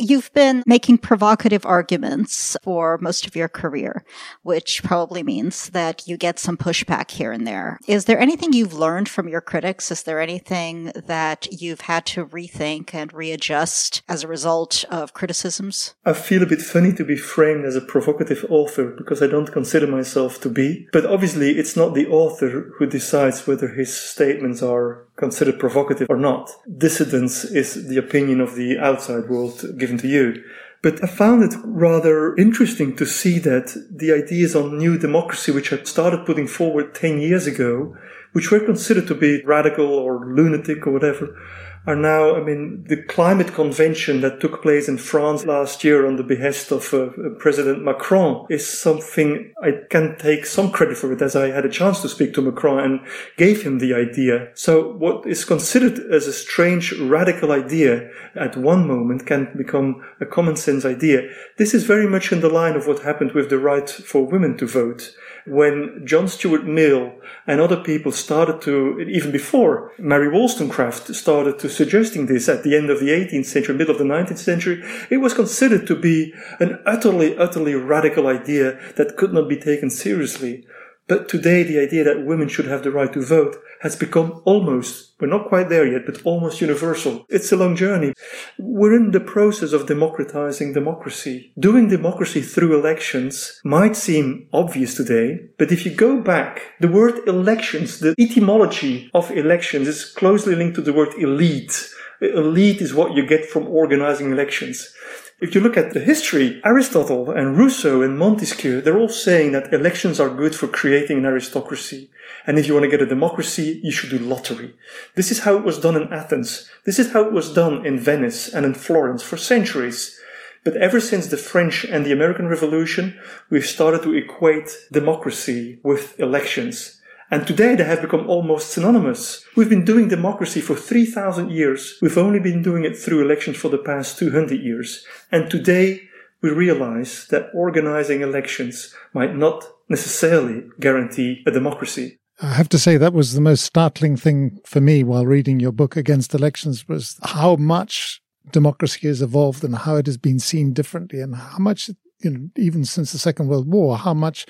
You've 0.00 0.32
been 0.32 0.62
making 0.64 0.98
provocative 0.98 1.66
arguments 1.66 2.56
for 2.62 2.98
most 2.98 3.26
of 3.26 3.34
your 3.34 3.48
career, 3.48 4.04
which 4.42 4.80
probably 4.84 5.24
means 5.24 5.70
that 5.70 6.06
you 6.06 6.16
get 6.16 6.38
some 6.38 6.56
pushback 6.56 7.10
here 7.10 7.32
and 7.32 7.44
there. 7.44 7.80
Is 7.88 8.04
there 8.04 8.20
anything 8.20 8.52
you've 8.52 8.72
learned 8.72 9.08
from 9.08 9.26
your 9.26 9.40
critics? 9.40 9.90
Is 9.90 10.04
there 10.04 10.20
anything 10.20 10.92
that 10.94 11.48
you've 11.50 11.80
had 11.82 12.06
to 12.06 12.26
rethink 12.26 12.94
and 12.94 13.12
readjust 13.12 14.02
as 14.08 14.22
a 14.22 14.28
result 14.28 14.84
of 14.88 15.14
criticisms? 15.14 15.96
I 16.04 16.12
feel 16.12 16.44
a 16.44 16.46
bit 16.46 16.62
funny 16.62 16.92
to 16.92 17.04
be 17.04 17.16
framed 17.16 17.64
as 17.64 17.74
a 17.74 17.80
provocative 17.80 18.46
author 18.48 18.94
because 18.96 19.20
I 19.20 19.26
don't 19.26 19.52
consider 19.52 19.88
myself 19.88 20.40
to 20.42 20.48
be. 20.48 20.86
But 20.92 21.06
obviously, 21.06 21.58
it's 21.58 21.76
not 21.76 21.94
the 21.94 22.06
author 22.06 22.70
who 22.78 22.86
decides 22.86 23.48
whether 23.48 23.68
his 23.68 23.92
statements 23.96 24.62
are 24.62 25.07
considered 25.18 25.58
provocative 25.58 26.06
or 26.08 26.16
not. 26.16 26.50
Dissidence 26.78 27.44
is 27.44 27.88
the 27.88 27.98
opinion 27.98 28.40
of 28.40 28.54
the 28.54 28.78
outside 28.78 29.28
world 29.28 29.64
given 29.76 29.98
to 29.98 30.08
you. 30.08 30.42
But 30.80 31.02
I 31.02 31.08
found 31.08 31.42
it 31.42 31.58
rather 31.64 32.36
interesting 32.36 32.94
to 32.96 33.04
see 33.04 33.40
that 33.40 33.76
the 33.90 34.12
ideas 34.12 34.54
on 34.54 34.78
new 34.78 34.96
democracy, 34.96 35.50
which 35.50 35.72
I 35.72 35.82
started 35.82 36.24
putting 36.24 36.46
forward 36.46 36.94
10 36.94 37.18
years 37.18 37.48
ago, 37.48 37.96
which 38.32 38.52
were 38.52 38.60
considered 38.60 39.08
to 39.08 39.14
be 39.16 39.42
radical 39.44 39.86
or 39.86 40.24
lunatic 40.24 40.86
or 40.86 40.92
whatever, 40.92 41.36
are 41.86 41.96
now, 41.96 42.36
I 42.36 42.42
mean, 42.42 42.84
the 42.84 43.02
climate 43.02 43.54
convention 43.54 44.20
that 44.20 44.40
took 44.40 44.62
place 44.62 44.88
in 44.88 44.98
France 44.98 45.46
last 45.46 45.84
year 45.84 46.06
on 46.06 46.16
the 46.16 46.22
behest 46.22 46.70
of 46.70 46.92
uh, 46.92 47.08
President 47.38 47.82
Macron 47.84 48.46
is 48.50 48.68
something 48.68 49.52
I 49.62 49.72
can 49.90 50.16
take 50.18 50.46
some 50.46 50.70
credit 50.70 50.98
for 50.98 51.12
it 51.12 51.22
as 51.22 51.34
I 51.34 51.48
had 51.48 51.64
a 51.64 51.70
chance 51.70 52.02
to 52.02 52.08
speak 52.08 52.34
to 52.34 52.42
Macron 52.42 52.78
and 52.80 53.00
gave 53.36 53.62
him 53.62 53.78
the 53.78 53.94
idea. 53.94 54.50
So 54.54 54.92
what 54.92 55.26
is 55.26 55.44
considered 55.44 55.98
as 56.12 56.26
a 56.26 56.32
strange 56.32 56.92
radical 56.92 57.52
idea 57.52 58.10
at 58.34 58.56
one 58.56 58.86
moment 58.86 59.26
can 59.26 59.52
become 59.56 60.04
a 60.20 60.26
common 60.26 60.56
sense 60.56 60.84
idea. 60.84 61.28
This 61.56 61.74
is 61.74 61.84
very 61.84 62.06
much 62.06 62.32
in 62.32 62.40
the 62.40 62.48
line 62.48 62.76
of 62.76 62.86
what 62.86 63.00
happened 63.00 63.32
with 63.32 63.50
the 63.50 63.58
right 63.58 63.88
for 63.88 64.24
women 64.26 64.56
to 64.58 64.66
vote 64.66 65.14
when 65.48 66.02
John 66.04 66.28
Stuart 66.28 66.64
Mill 66.64 67.12
and 67.46 67.60
other 67.60 67.76
people 67.76 68.12
started 68.12 68.60
to, 68.62 69.00
even 69.00 69.32
before 69.32 69.92
Mary 69.98 70.28
Wollstonecraft 70.28 71.14
started 71.14 71.58
to 71.60 71.67
suggesting 71.76 72.26
this 72.26 72.48
at 72.48 72.62
the 72.62 72.76
end 72.76 72.90
of 72.90 73.00
the 73.00 73.08
18th 73.08 73.46
century, 73.46 73.74
middle 73.74 73.94
of 73.94 73.98
the 73.98 74.04
19th 74.04 74.38
century, 74.38 74.82
it 75.10 75.18
was 75.18 75.34
considered 75.34 75.86
to 75.86 75.96
be 75.96 76.34
an 76.60 76.78
utterly, 76.86 77.36
utterly 77.36 77.74
radical 77.74 78.26
idea 78.26 78.78
that 78.96 79.16
could 79.16 79.32
not 79.32 79.48
be 79.48 79.56
taken 79.56 79.90
seriously. 79.90 80.66
But 81.08 81.28
today, 81.28 81.62
the 81.62 81.80
idea 81.80 82.04
that 82.04 82.26
women 82.26 82.48
should 82.48 82.66
have 82.66 82.82
the 82.82 82.90
right 82.90 83.12
to 83.14 83.22
vote 83.22 83.56
has 83.80 83.96
become 83.96 84.42
almost, 84.44 85.14
we're 85.20 85.28
not 85.28 85.48
quite 85.48 85.70
there 85.70 85.86
yet, 85.86 86.02
but 86.04 86.20
almost 86.24 86.60
universal. 86.60 87.24
It's 87.30 87.50
a 87.50 87.56
long 87.56 87.76
journey. 87.76 88.12
We're 88.58 88.94
in 88.94 89.12
the 89.12 89.20
process 89.20 89.72
of 89.72 89.86
democratizing 89.86 90.74
democracy. 90.74 91.52
Doing 91.58 91.88
democracy 91.88 92.42
through 92.42 92.78
elections 92.78 93.60
might 93.64 93.96
seem 93.96 94.48
obvious 94.52 94.94
today, 94.94 95.40
but 95.58 95.72
if 95.72 95.86
you 95.86 95.94
go 95.94 96.20
back, 96.20 96.60
the 96.80 96.88
word 96.88 97.26
elections, 97.26 98.00
the 98.00 98.14
etymology 98.18 99.10
of 99.14 99.30
elections 99.30 99.88
is 99.88 100.04
closely 100.04 100.54
linked 100.54 100.74
to 100.74 100.82
the 100.82 100.92
word 100.92 101.14
elite. 101.18 101.88
Elite 102.20 102.82
is 102.82 102.92
what 102.92 103.12
you 103.12 103.26
get 103.26 103.46
from 103.46 103.68
organizing 103.68 104.32
elections. 104.32 104.92
If 105.40 105.54
you 105.54 105.60
look 105.60 105.76
at 105.76 105.94
the 105.94 106.00
history, 106.00 106.60
Aristotle 106.64 107.30
and 107.30 107.56
Rousseau 107.56 108.02
and 108.02 108.18
Montesquieu, 108.18 108.80
they're 108.80 108.98
all 108.98 109.08
saying 109.08 109.52
that 109.52 109.72
elections 109.72 110.18
are 110.18 110.28
good 110.28 110.52
for 110.52 110.66
creating 110.66 111.18
an 111.18 111.26
aristocracy. 111.26 112.10
And 112.44 112.58
if 112.58 112.66
you 112.66 112.74
want 112.74 112.82
to 112.84 112.90
get 112.90 113.00
a 113.00 113.06
democracy, 113.06 113.80
you 113.84 113.92
should 113.92 114.10
do 114.10 114.18
lottery. 114.18 114.74
This 115.14 115.30
is 115.30 115.40
how 115.40 115.56
it 115.56 115.62
was 115.62 115.78
done 115.78 115.94
in 115.94 116.12
Athens. 116.12 116.68
This 116.84 116.98
is 116.98 117.12
how 117.12 117.22
it 117.22 117.32
was 117.32 117.54
done 117.54 117.86
in 117.86 118.00
Venice 118.00 118.52
and 118.52 118.66
in 118.66 118.74
Florence 118.74 119.22
for 119.22 119.36
centuries. 119.36 120.18
But 120.64 120.76
ever 120.76 120.98
since 120.98 121.28
the 121.28 121.36
French 121.36 121.84
and 121.84 122.04
the 122.04 122.12
American 122.12 122.48
Revolution, 122.48 123.16
we've 123.48 123.64
started 123.64 124.02
to 124.02 124.14
equate 124.14 124.76
democracy 124.90 125.78
with 125.84 126.18
elections. 126.18 126.97
And 127.30 127.46
today 127.46 127.74
they 127.74 127.84
have 127.84 128.00
become 128.00 128.28
almost 128.28 128.70
synonymous. 128.72 129.44
We've 129.54 129.68
been 129.68 129.84
doing 129.84 130.08
democracy 130.08 130.60
for 130.60 130.74
3,000 130.74 131.50
years. 131.50 131.98
We've 132.00 132.16
only 132.16 132.40
been 132.40 132.62
doing 132.62 132.84
it 132.84 132.96
through 132.96 133.22
elections 133.22 133.58
for 133.58 133.68
the 133.68 133.78
past 133.78 134.18
200 134.18 134.60
years. 134.60 135.04
And 135.30 135.50
today 135.50 136.08
we 136.40 136.50
realize 136.50 137.26
that 137.30 137.50
organizing 137.54 138.22
elections 138.22 138.94
might 139.12 139.36
not 139.36 139.64
necessarily 139.88 140.64
guarantee 140.80 141.42
a 141.46 141.50
democracy. 141.50 142.18
I 142.40 142.52
have 142.52 142.68
to 142.70 142.78
say 142.78 142.96
that 142.96 143.12
was 143.12 143.34
the 143.34 143.40
most 143.40 143.64
startling 143.64 144.16
thing 144.16 144.60
for 144.64 144.80
me 144.80 145.02
while 145.02 145.26
reading 145.26 145.58
your 145.58 145.72
book 145.72 145.96
against 145.96 146.34
elections 146.34 146.86
was 146.86 147.18
how 147.22 147.56
much 147.56 148.22
democracy 148.52 149.08
has 149.08 149.20
evolved 149.20 149.64
and 149.64 149.74
how 149.74 149.96
it 149.96 150.06
has 150.06 150.16
been 150.16 150.38
seen 150.38 150.72
differently 150.72 151.20
and 151.20 151.34
how 151.34 151.58
much 151.58 151.90
you 152.20 152.30
know, 152.30 152.48
even 152.56 152.84
since 152.84 153.12
the 153.12 153.18
Second 153.18 153.48
World 153.48 153.70
War, 153.70 153.96
how 153.96 154.14
much 154.14 154.46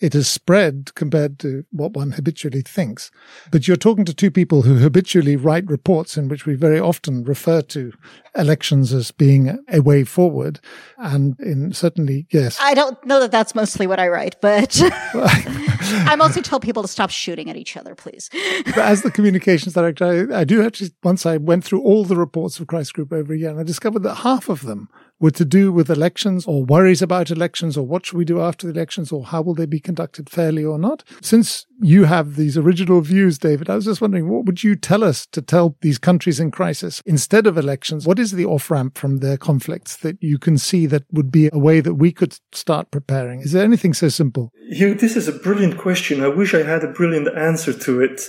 it 0.00 0.12
has 0.12 0.28
spread 0.28 0.92
compared 0.94 1.38
to 1.38 1.64
what 1.70 1.92
one 1.92 2.12
habitually 2.12 2.62
thinks. 2.62 3.10
But 3.50 3.66
you're 3.66 3.76
talking 3.76 4.04
to 4.04 4.14
two 4.14 4.30
people 4.30 4.62
who 4.62 4.76
habitually 4.76 5.36
write 5.36 5.66
reports 5.68 6.16
in 6.16 6.28
which 6.28 6.44
we 6.44 6.54
very 6.54 6.78
often 6.78 7.24
refer 7.24 7.62
to 7.62 7.92
elections 8.36 8.92
as 8.92 9.10
being 9.10 9.58
a 9.72 9.80
way 9.80 10.04
forward. 10.04 10.60
And 10.98 11.38
in 11.40 11.72
certainly, 11.72 12.26
yes. 12.30 12.58
I 12.60 12.74
don't 12.74 13.02
know 13.06 13.20
that 13.20 13.32
that's 13.32 13.54
mostly 13.54 13.86
what 13.86 13.98
I 13.98 14.08
write, 14.08 14.36
but 14.40 14.74
I 15.92 16.16
mostly 16.16 16.42
tell 16.42 16.60
people 16.60 16.82
to 16.82 16.88
stop 16.88 17.10
shooting 17.10 17.50
at 17.50 17.56
each 17.56 17.76
other, 17.76 17.94
please. 17.94 18.30
but 18.64 18.78
as 18.78 19.02
the 19.02 19.10
communications 19.10 19.74
director, 19.74 20.30
I, 20.32 20.40
I 20.40 20.44
do 20.44 20.64
actually, 20.64 20.90
once 21.02 21.26
I 21.26 21.36
went 21.36 21.64
through 21.64 21.82
all 21.82 22.04
the 22.04 22.16
reports 22.16 22.58
of 22.58 22.66
Crisis 22.66 22.92
Group 22.92 23.12
over 23.12 23.32
a 23.32 23.38
year, 23.38 23.50
and 23.50 23.60
I 23.60 23.62
discovered 23.62 24.02
that 24.02 24.16
half 24.16 24.48
of 24.48 24.62
them 24.62 24.88
were 25.18 25.30
to 25.30 25.44
do 25.44 25.72
with 25.72 25.90
elections 25.90 26.44
or 26.46 26.64
worries 26.64 27.00
about 27.00 27.30
elections 27.30 27.76
or 27.76 27.86
what 27.86 28.04
should 28.04 28.18
we 28.18 28.24
do 28.24 28.40
after 28.40 28.66
the 28.66 28.72
elections 28.72 29.10
or 29.10 29.24
how 29.24 29.40
will 29.40 29.54
they 29.54 29.66
be 29.66 29.80
conducted 29.80 30.28
fairly 30.28 30.64
or 30.64 30.78
not. 30.78 31.04
Since 31.22 31.66
you 31.80 32.04
have 32.04 32.36
these 32.36 32.58
original 32.58 33.00
views, 33.00 33.38
David, 33.38 33.70
I 33.70 33.76
was 33.76 33.86
just 33.86 34.00
wondering, 34.00 34.28
what 34.28 34.44
would 34.44 34.62
you 34.62 34.76
tell 34.76 35.02
us 35.02 35.26
to 35.28 35.40
tell 35.40 35.76
these 35.80 35.98
countries 35.98 36.38
in 36.40 36.50
crisis 36.50 37.02
instead 37.06 37.46
of 37.46 37.56
elections? 37.56 38.06
What 38.06 38.18
is 38.18 38.32
the 38.32 38.44
off 38.44 38.70
ramp 38.70 38.98
from 38.98 39.18
their 39.18 39.36
conflicts 39.36 39.96
that 39.98 40.18
you 40.22 40.38
can 40.38 40.58
see 40.58 40.86
that 40.86 41.04
would 41.12 41.30
be 41.30 41.48
a 41.52 41.58
way 41.58 41.80
that 41.80 41.94
we 41.94 42.12
could 42.12 42.38
start 42.52 42.90
preparing? 42.90 43.40
Is 43.40 43.52
there 43.52 43.64
anything 43.64 43.94
so 43.94 44.08
simple? 44.08 44.52
Hugh, 44.68 44.94
this 44.94 45.16
is 45.16 45.28
a 45.28 45.32
brilliant 45.32 45.75
question. 45.76 46.22
I 46.22 46.28
wish 46.28 46.54
I 46.54 46.62
had 46.62 46.84
a 46.84 46.92
brilliant 46.92 47.28
answer 47.36 47.72
to 47.72 48.00
it. 48.00 48.20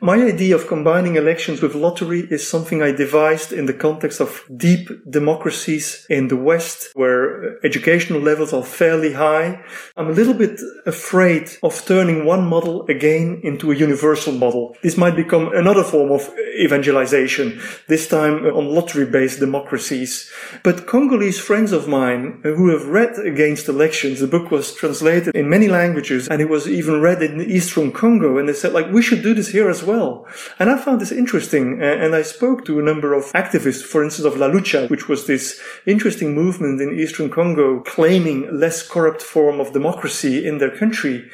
My 0.00 0.16
idea 0.16 0.54
of 0.54 0.66
combining 0.66 1.16
elections 1.16 1.62
with 1.62 1.74
lottery 1.74 2.20
is 2.30 2.48
something 2.48 2.82
I 2.82 2.92
devised 2.92 3.52
in 3.52 3.66
the 3.66 3.72
context 3.72 4.20
of 4.20 4.42
deep 4.56 4.88
democracies 5.08 6.06
in 6.10 6.28
the 6.28 6.36
West 6.36 6.90
where 6.94 7.64
educational 7.64 8.20
levels 8.20 8.52
are 8.52 8.64
fairly 8.64 9.12
high. 9.12 9.62
I'm 9.96 10.08
a 10.08 10.12
little 10.12 10.34
bit 10.34 10.60
afraid 10.86 11.50
of 11.62 11.84
turning 11.86 12.24
one 12.24 12.46
model 12.46 12.86
again 12.86 13.40
into 13.44 13.70
a 13.70 13.76
universal 13.76 14.32
model. 14.32 14.76
This 14.82 14.96
might 14.96 15.16
become 15.16 15.54
another 15.54 15.84
form 15.84 16.10
of 16.10 16.28
evangelization, 16.58 17.60
this 17.88 18.08
time 18.08 18.44
on 18.46 18.74
lottery 18.74 19.06
based 19.06 19.40
democracies. 19.40 20.30
But 20.62 20.86
Congolese 20.86 21.38
friends 21.38 21.72
of 21.72 21.88
mine 21.88 22.40
who 22.42 22.68
have 22.70 22.86
read 22.86 23.18
Against 23.18 23.68
Elections, 23.68 24.20
the 24.20 24.26
book 24.26 24.50
was 24.50 24.74
translated 24.74 25.34
in 25.34 25.48
many 25.48 25.68
languages 25.68 26.28
and 26.28 26.40
it 26.40 26.48
was 26.48 26.68
even 26.68 26.91
read 27.00 27.22
in 27.22 27.40
Eastern 27.40 27.92
Congo 27.92 28.38
and 28.38 28.48
they 28.48 28.52
said 28.52 28.72
like, 28.72 28.90
we 28.90 29.02
should 29.02 29.22
do 29.22 29.34
this 29.34 29.48
here 29.48 29.70
as 29.70 29.82
well. 29.82 30.26
And 30.58 30.70
I 30.70 30.76
found 30.76 31.00
this 31.00 31.12
interesting 31.12 31.80
and 31.82 32.14
I 32.14 32.22
spoke 32.22 32.64
to 32.64 32.78
a 32.78 32.82
number 32.82 33.14
of 33.14 33.24
activists, 33.32 33.82
for 33.82 34.02
instance 34.04 34.26
of 34.26 34.36
La 34.36 34.48
Lucha, 34.48 34.88
which 34.90 35.08
was 35.08 35.26
this 35.26 35.60
interesting 35.86 36.34
movement 36.34 36.80
in 36.80 36.98
Eastern 36.98 37.30
Congo 37.30 37.80
claiming 37.80 38.58
less 38.58 38.86
corrupt 38.86 39.22
form 39.22 39.60
of 39.60 39.72
democracy 39.72 40.46
in 40.46 40.58
their 40.58 40.76
country. 40.76 41.28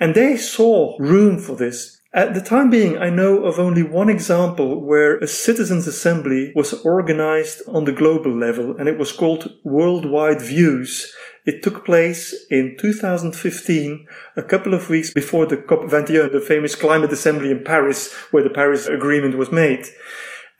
And 0.00 0.14
they 0.14 0.36
saw 0.36 0.96
room 0.98 1.38
for 1.38 1.56
this. 1.56 1.98
At 2.14 2.32
the 2.32 2.40
time 2.40 2.70
being, 2.70 2.96
I 2.96 3.10
know 3.10 3.44
of 3.44 3.58
only 3.58 3.82
one 3.82 4.08
example 4.08 4.80
where 4.80 5.18
a 5.18 5.26
citizens' 5.26 5.86
assembly 5.86 6.52
was 6.56 6.72
organized 6.82 7.60
on 7.68 7.84
the 7.84 7.92
global 7.92 8.34
level 8.34 8.74
and 8.78 8.88
it 8.88 8.98
was 8.98 9.12
called 9.12 9.52
Worldwide 9.62 10.40
Views. 10.40 11.14
It 11.44 11.62
took 11.62 11.84
place 11.84 12.34
in 12.50 12.76
2015, 12.78 14.06
a 14.36 14.42
couple 14.42 14.74
of 14.74 14.90
weeks 14.90 15.12
before 15.12 15.46
the 15.46 15.56
COP21, 15.56 16.32
the 16.32 16.40
famous 16.40 16.74
climate 16.74 17.12
assembly 17.12 17.50
in 17.50 17.64
Paris, 17.64 18.12
where 18.30 18.42
the 18.42 18.50
Paris 18.50 18.86
Agreement 18.86 19.38
was 19.38 19.50
made. 19.50 19.86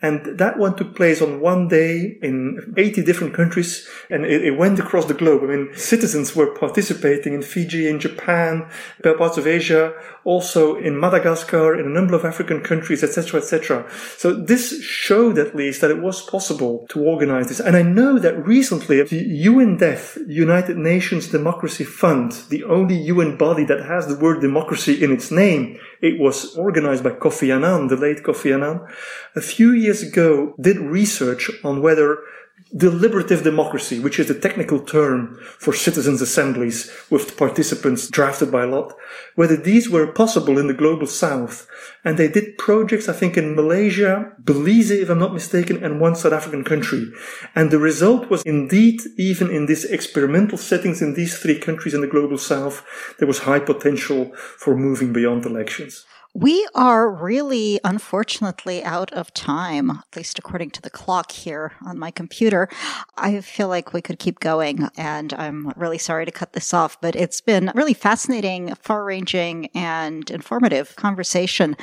And 0.01 0.37
that 0.39 0.57
one 0.57 0.77
took 0.77 0.95
place 0.95 1.21
on 1.21 1.41
one 1.41 1.67
day 1.67 2.17
in 2.21 2.73
80 2.77 3.03
different 3.03 3.33
countries 3.33 3.87
and 4.09 4.23
it, 4.23 4.45
it, 4.45 4.57
went 4.57 4.79
across 4.79 5.05
the 5.05 5.13
globe. 5.13 5.43
I 5.43 5.47
mean, 5.47 5.75
citizens 5.75 6.37
were 6.37 6.55
participating 6.55 7.33
in 7.33 7.41
Fiji, 7.41 7.89
in 7.89 7.99
Japan, 7.99 8.69
parts 9.03 9.37
of 9.37 9.45
Asia, 9.45 9.93
also 10.23 10.75
in 10.75 10.99
Madagascar, 10.99 11.79
in 11.79 11.85
a 11.85 11.89
number 11.89 12.15
of 12.15 12.25
African 12.25 12.61
countries, 12.61 13.03
etc., 13.03 13.39
etc. 13.41 13.85
So 14.17 14.33
this 14.33 14.81
showed 14.83 15.37
at 15.37 15.55
least 15.55 15.81
that 15.81 15.91
it 15.91 16.01
was 16.01 16.21
possible 16.21 16.85
to 16.89 17.03
organize 17.03 17.47
this. 17.47 17.59
And 17.59 17.75
I 17.75 17.81
know 17.81 18.19
that 18.19 18.45
recently 18.45 19.01
the 19.01 19.45
UNDEF, 19.45 20.17
United 20.27 20.77
Nations 20.77 21.27
Democracy 21.27 21.83
Fund, 21.83 22.31
the 22.49 22.63
only 22.63 22.95
UN 22.95 23.37
body 23.37 23.63
that 23.65 23.85
has 23.85 24.07
the 24.07 24.17
word 24.17 24.41
democracy 24.41 25.03
in 25.03 25.11
its 25.11 25.31
name, 25.31 25.79
it 26.01 26.19
was 26.19 26.55
organized 26.55 27.03
by 27.03 27.11
Kofi 27.11 27.53
Annan, 27.53 27.87
the 27.87 27.95
late 27.95 28.23
Kofi 28.23 28.53
Annan, 28.53 28.81
a 29.35 29.41
few 29.41 29.71
years 29.71 30.01
ago 30.01 30.53
did 30.59 30.77
research 30.77 31.51
on 31.63 31.81
whether 31.81 32.19
deliberative 32.75 33.43
democracy, 33.43 33.99
which 33.99 34.19
is 34.19 34.27
the 34.27 34.39
technical 34.39 34.79
term 34.79 35.39
for 35.57 35.73
citizens' 35.73 36.21
assemblies 36.21 36.91
with 37.09 37.35
participants 37.37 38.07
drafted 38.07 38.51
by 38.51 38.63
lot, 38.63 38.93
whether 39.35 39.57
these 39.57 39.89
were 39.89 40.11
possible 40.11 40.57
in 40.59 40.67
the 40.67 40.73
global 40.73 41.07
south. 41.07 41.67
And 42.03 42.17
they 42.17 42.27
did 42.27 42.57
projects, 42.57 43.09
I 43.09 43.13
think, 43.13 43.37
in 43.37 43.55
Malaysia, 43.55 44.31
Belize, 44.43 44.91
if 44.91 45.09
I'm 45.09 45.19
not 45.19 45.33
mistaken, 45.33 45.83
and 45.83 45.99
one 45.99 46.15
South 46.15 46.33
African 46.33 46.63
country. 46.63 47.11
And 47.55 47.71
the 47.71 47.79
result 47.79 48.29
was 48.29 48.43
indeed, 48.43 49.01
even 49.17 49.49
in 49.49 49.65
these 49.65 49.85
experimental 49.85 50.57
settings 50.57 51.01
in 51.01 51.15
these 51.15 51.39
three 51.39 51.57
countries 51.57 51.93
in 51.93 52.01
the 52.01 52.07
global 52.07 52.37
south, 52.37 52.85
there 53.17 53.27
was 53.27 53.39
high 53.39 53.59
potential 53.59 54.31
for 54.35 54.77
moving 54.77 55.11
beyond 55.11 55.45
elections. 55.45 56.05
We 56.35 56.67
are 56.75 57.09
really, 57.09 57.79
unfortunately, 57.83 58.83
out 58.83 59.11
of 59.13 59.33
time, 59.33 59.89
at 59.89 60.15
least 60.15 60.37
according 60.37 60.69
to 60.71 60.81
the 60.81 60.91
clock 60.91 61.31
here 61.31 61.73
on 61.83 61.97
my 61.97 62.11
computer. 62.11 62.69
I 63.17 63.41
feel 63.41 63.67
like 63.67 63.93
we 63.93 64.01
could 64.01 64.19
keep 64.19 64.39
going, 64.39 64.89
and 64.95 65.33
I'm 65.33 65.73
really 65.75 65.97
sorry 65.97 66.25
to 66.25 66.31
cut 66.31 66.53
this 66.53 66.71
off, 66.71 67.01
but 67.01 67.15
it's 67.15 67.41
been 67.41 67.71
really 67.73 67.95
fascinating, 67.95 68.75
far 68.75 69.03
ranging, 69.03 69.67
and 69.73 70.29
informative 70.29 70.95
conversation. 70.97 71.75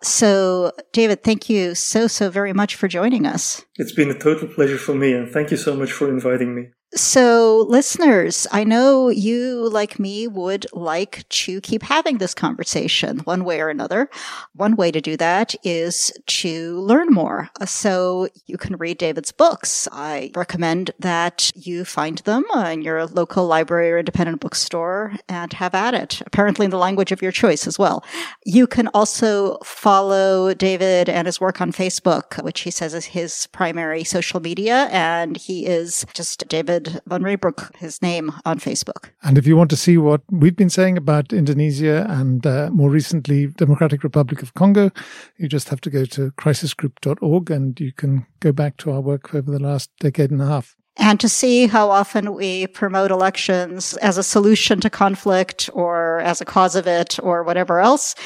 So, 0.00 0.72
David, 0.92 1.24
thank 1.24 1.50
you 1.50 1.74
so, 1.74 2.06
so 2.06 2.30
very 2.30 2.52
much 2.52 2.76
for 2.76 2.86
joining 2.86 3.26
us. 3.26 3.64
It's 3.76 3.92
been 3.92 4.10
a 4.10 4.18
total 4.18 4.46
pleasure 4.46 4.78
for 4.78 4.94
me, 4.94 5.12
and 5.12 5.28
thank 5.28 5.50
you 5.50 5.56
so 5.56 5.74
much 5.74 5.90
for 5.90 6.08
inviting 6.08 6.54
me. 6.54 6.68
So, 6.94 7.66
listeners, 7.68 8.46
I 8.50 8.64
know 8.64 9.10
you, 9.10 9.68
like 9.68 9.98
me, 9.98 10.26
would 10.26 10.66
like 10.72 11.28
to 11.28 11.60
keep 11.60 11.82
having 11.82 12.16
this 12.16 12.32
conversation 12.32 13.18
one 13.20 13.44
way 13.44 13.60
or 13.60 13.68
another. 13.68 14.08
One 14.54 14.74
way 14.74 14.90
to 14.92 15.00
do 15.02 15.14
that 15.18 15.54
is 15.62 16.10
to 16.26 16.80
learn 16.80 17.08
more. 17.08 17.50
Uh, 17.60 17.66
so, 17.66 18.28
you 18.46 18.56
can 18.56 18.76
read 18.76 18.96
David's 18.96 19.32
books. 19.32 19.86
I 19.92 20.30
recommend 20.34 20.92
that 20.98 21.50
you 21.54 21.84
find 21.84 22.18
them 22.20 22.44
in 22.56 22.80
your 22.80 23.04
local 23.04 23.46
library 23.46 23.92
or 23.92 23.98
independent 23.98 24.40
bookstore 24.40 25.12
and 25.28 25.52
have 25.52 25.74
at 25.74 25.92
it, 25.92 26.22
apparently 26.24 26.64
in 26.64 26.70
the 26.70 26.78
language 26.78 27.12
of 27.12 27.20
your 27.20 27.32
choice 27.32 27.66
as 27.66 27.78
well. 27.78 28.02
You 28.46 28.66
can 28.66 28.88
also 28.94 29.58
follow 29.62 30.54
David 30.54 31.10
and 31.10 31.26
his 31.26 31.38
work 31.38 31.60
on 31.60 31.70
Facebook, 31.70 32.42
which 32.42 32.60
he 32.60 32.70
says 32.70 32.94
is 32.94 33.04
his 33.04 33.46
primary 33.48 34.04
social 34.04 34.40
media, 34.40 34.88
and 34.90 35.36
he 35.36 35.66
is 35.66 36.06
just 36.14 36.48
David. 36.48 36.77
David 36.78 37.02
Van 37.06 37.22
Reybrouck 37.22 37.74
his 37.76 38.00
name 38.02 38.32
on 38.44 38.58
Facebook. 38.58 39.10
And 39.22 39.38
if 39.38 39.46
you 39.46 39.56
want 39.56 39.70
to 39.70 39.76
see 39.76 39.98
what 39.98 40.22
we've 40.30 40.56
been 40.56 40.70
saying 40.70 40.96
about 40.96 41.32
Indonesia 41.32 42.06
and 42.08 42.46
uh, 42.46 42.70
more 42.72 42.90
recently 42.90 43.46
Democratic 43.48 44.02
Republic 44.02 44.42
of 44.42 44.54
Congo, 44.54 44.90
you 45.36 45.48
just 45.48 45.68
have 45.68 45.80
to 45.82 45.90
go 45.90 46.04
to 46.06 46.30
crisisgroup.org 46.32 47.50
and 47.50 47.78
you 47.80 47.92
can 47.92 48.26
go 48.40 48.52
back 48.52 48.76
to 48.78 48.92
our 48.92 49.00
work 49.00 49.34
over 49.34 49.50
the 49.50 49.58
last 49.58 49.90
decade 49.98 50.30
and 50.30 50.42
a 50.42 50.46
half 50.46 50.76
and 51.00 51.20
to 51.20 51.28
see 51.28 51.68
how 51.68 51.90
often 51.90 52.34
we 52.34 52.66
promote 52.66 53.12
elections 53.12 53.96
as 53.98 54.18
a 54.18 54.22
solution 54.22 54.80
to 54.80 54.90
conflict 54.90 55.70
or 55.72 56.18
as 56.20 56.40
a 56.40 56.44
cause 56.44 56.74
of 56.74 56.88
it 56.88 57.18
or 57.22 57.44
whatever 57.44 57.78
else, 57.78 58.16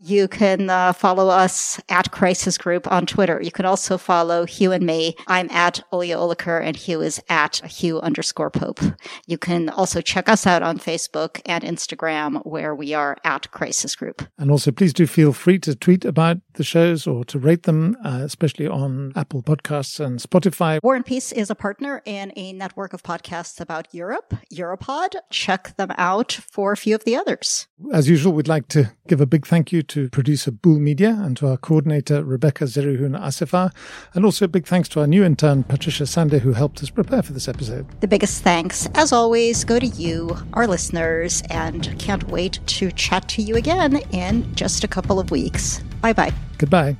you 0.00 0.28
can 0.28 0.70
uh, 0.70 0.92
follow 0.92 1.28
us 1.28 1.80
at 1.88 2.10
Crisis 2.10 2.56
Group 2.56 2.90
on 2.90 3.04
Twitter. 3.06 3.40
You 3.42 3.50
can 3.50 3.66
also 3.66 3.98
follow 3.98 4.46
Hugh 4.46 4.72
and 4.72 4.84
me. 4.84 5.14
I'm 5.26 5.50
at 5.50 5.82
Olya 5.92 6.16
Oliker 6.16 6.62
and 6.62 6.76
Hugh 6.76 7.02
is 7.02 7.22
at 7.28 7.56
Hugh 7.56 8.00
underscore 8.00 8.50
Pope. 8.50 8.80
You 9.26 9.36
can 9.36 9.68
also 9.68 10.00
check 10.00 10.28
us 10.28 10.46
out 10.46 10.62
on 10.62 10.78
Facebook 10.78 11.40
and 11.44 11.62
Instagram 11.62 12.44
where 12.46 12.74
we 12.74 12.94
are 12.94 13.18
at 13.24 13.50
Crisis 13.50 13.94
Group. 13.94 14.26
And 14.38 14.50
also 14.50 14.72
please 14.72 14.94
do 14.94 15.06
feel 15.06 15.32
free 15.32 15.58
to 15.60 15.74
tweet 15.74 16.04
about 16.04 16.38
the 16.54 16.64
shows 16.64 17.06
or 17.06 17.24
to 17.26 17.38
rate 17.38 17.64
them, 17.64 17.96
uh, 18.04 18.20
especially 18.22 18.66
on 18.66 19.12
Apple 19.16 19.42
Podcasts 19.42 20.00
and 20.00 20.18
Spotify. 20.18 20.78
War 20.82 20.94
and 20.94 21.04
Peace 21.04 21.30
is 21.32 21.50
a 21.50 21.54
partner 21.54 22.02
in 22.06 22.32
a 22.36 22.52
network 22.52 22.94
of 22.94 23.02
podcasts 23.02 23.60
about 23.60 23.92
Europe, 23.94 24.34
Europod. 24.52 25.14
Check 25.30 25.76
them 25.76 25.92
out 25.98 26.32
for 26.32 26.72
a 26.72 26.76
few 26.76 26.94
of 26.94 27.04
the 27.04 27.16
others. 27.16 27.68
As 27.92 28.08
usual, 28.08 28.32
we'd 28.32 28.48
like 28.48 28.68
to 28.68 28.92
give 29.06 29.20
a 29.20 29.26
big 29.26 29.46
thank 29.46 29.72
you 29.72 29.82
to 29.90 30.08
producer 30.08 30.50
Bull 30.50 30.78
Media 30.78 31.10
and 31.10 31.36
to 31.36 31.48
our 31.48 31.56
coordinator 31.56 32.24
Rebecca 32.24 32.64
Zerihun 32.64 33.18
Asifar, 33.18 33.72
and 34.14 34.24
also 34.24 34.46
a 34.46 34.48
big 34.48 34.66
thanks 34.66 34.88
to 34.90 35.00
our 35.00 35.06
new 35.06 35.22
intern 35.22 35.62
Patricia 35.62 36.06
Sande 36.06 36.40
who 36.40 36.52
helped 36.52 36.82
us 36.82 36.90
prepare 36.90 37.22
for 37.22 37.32
this 37.32 37.48
episode. 37.48 37.86
The 38.00 38.08
biggest 38.08 38.42
thanks, 38.42 38.88
as 38.94 39.12
always, 39.12 39.64
go 39.64 39.78
to 39.78 39.86
you, 39.86 40.36
our 40.54 40.66
listeners, 40.66 41.42
and 41.50 41.96
can't 41.98 42.28
wait 42.28 42.58
to 42.66 42.90
chat 42.92 43.28
to 43.30 43.42
you 43.42 43.56
again 43.56 43.96
in 44.12 44.54
just 44.54 44.84
a 44.84 44.88
couple 44.88 45.20
of 45.20 45.30
weeks. 45.30 45.80
Bye 46.00 46.12
bye. 46.12 46.32
Goodbye. 46.58 46.96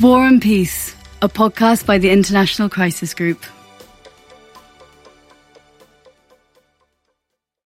War 0.00 0.26
and 0.26 0.42
Peace, 0.42 0.94
a 1.22 1.28
podcast 1.28 1.86
by 1.86 1.98
the 1.98 2.10
International 2.10 2.68
Crisis 2.68 3.14
Group. 3.14 3.42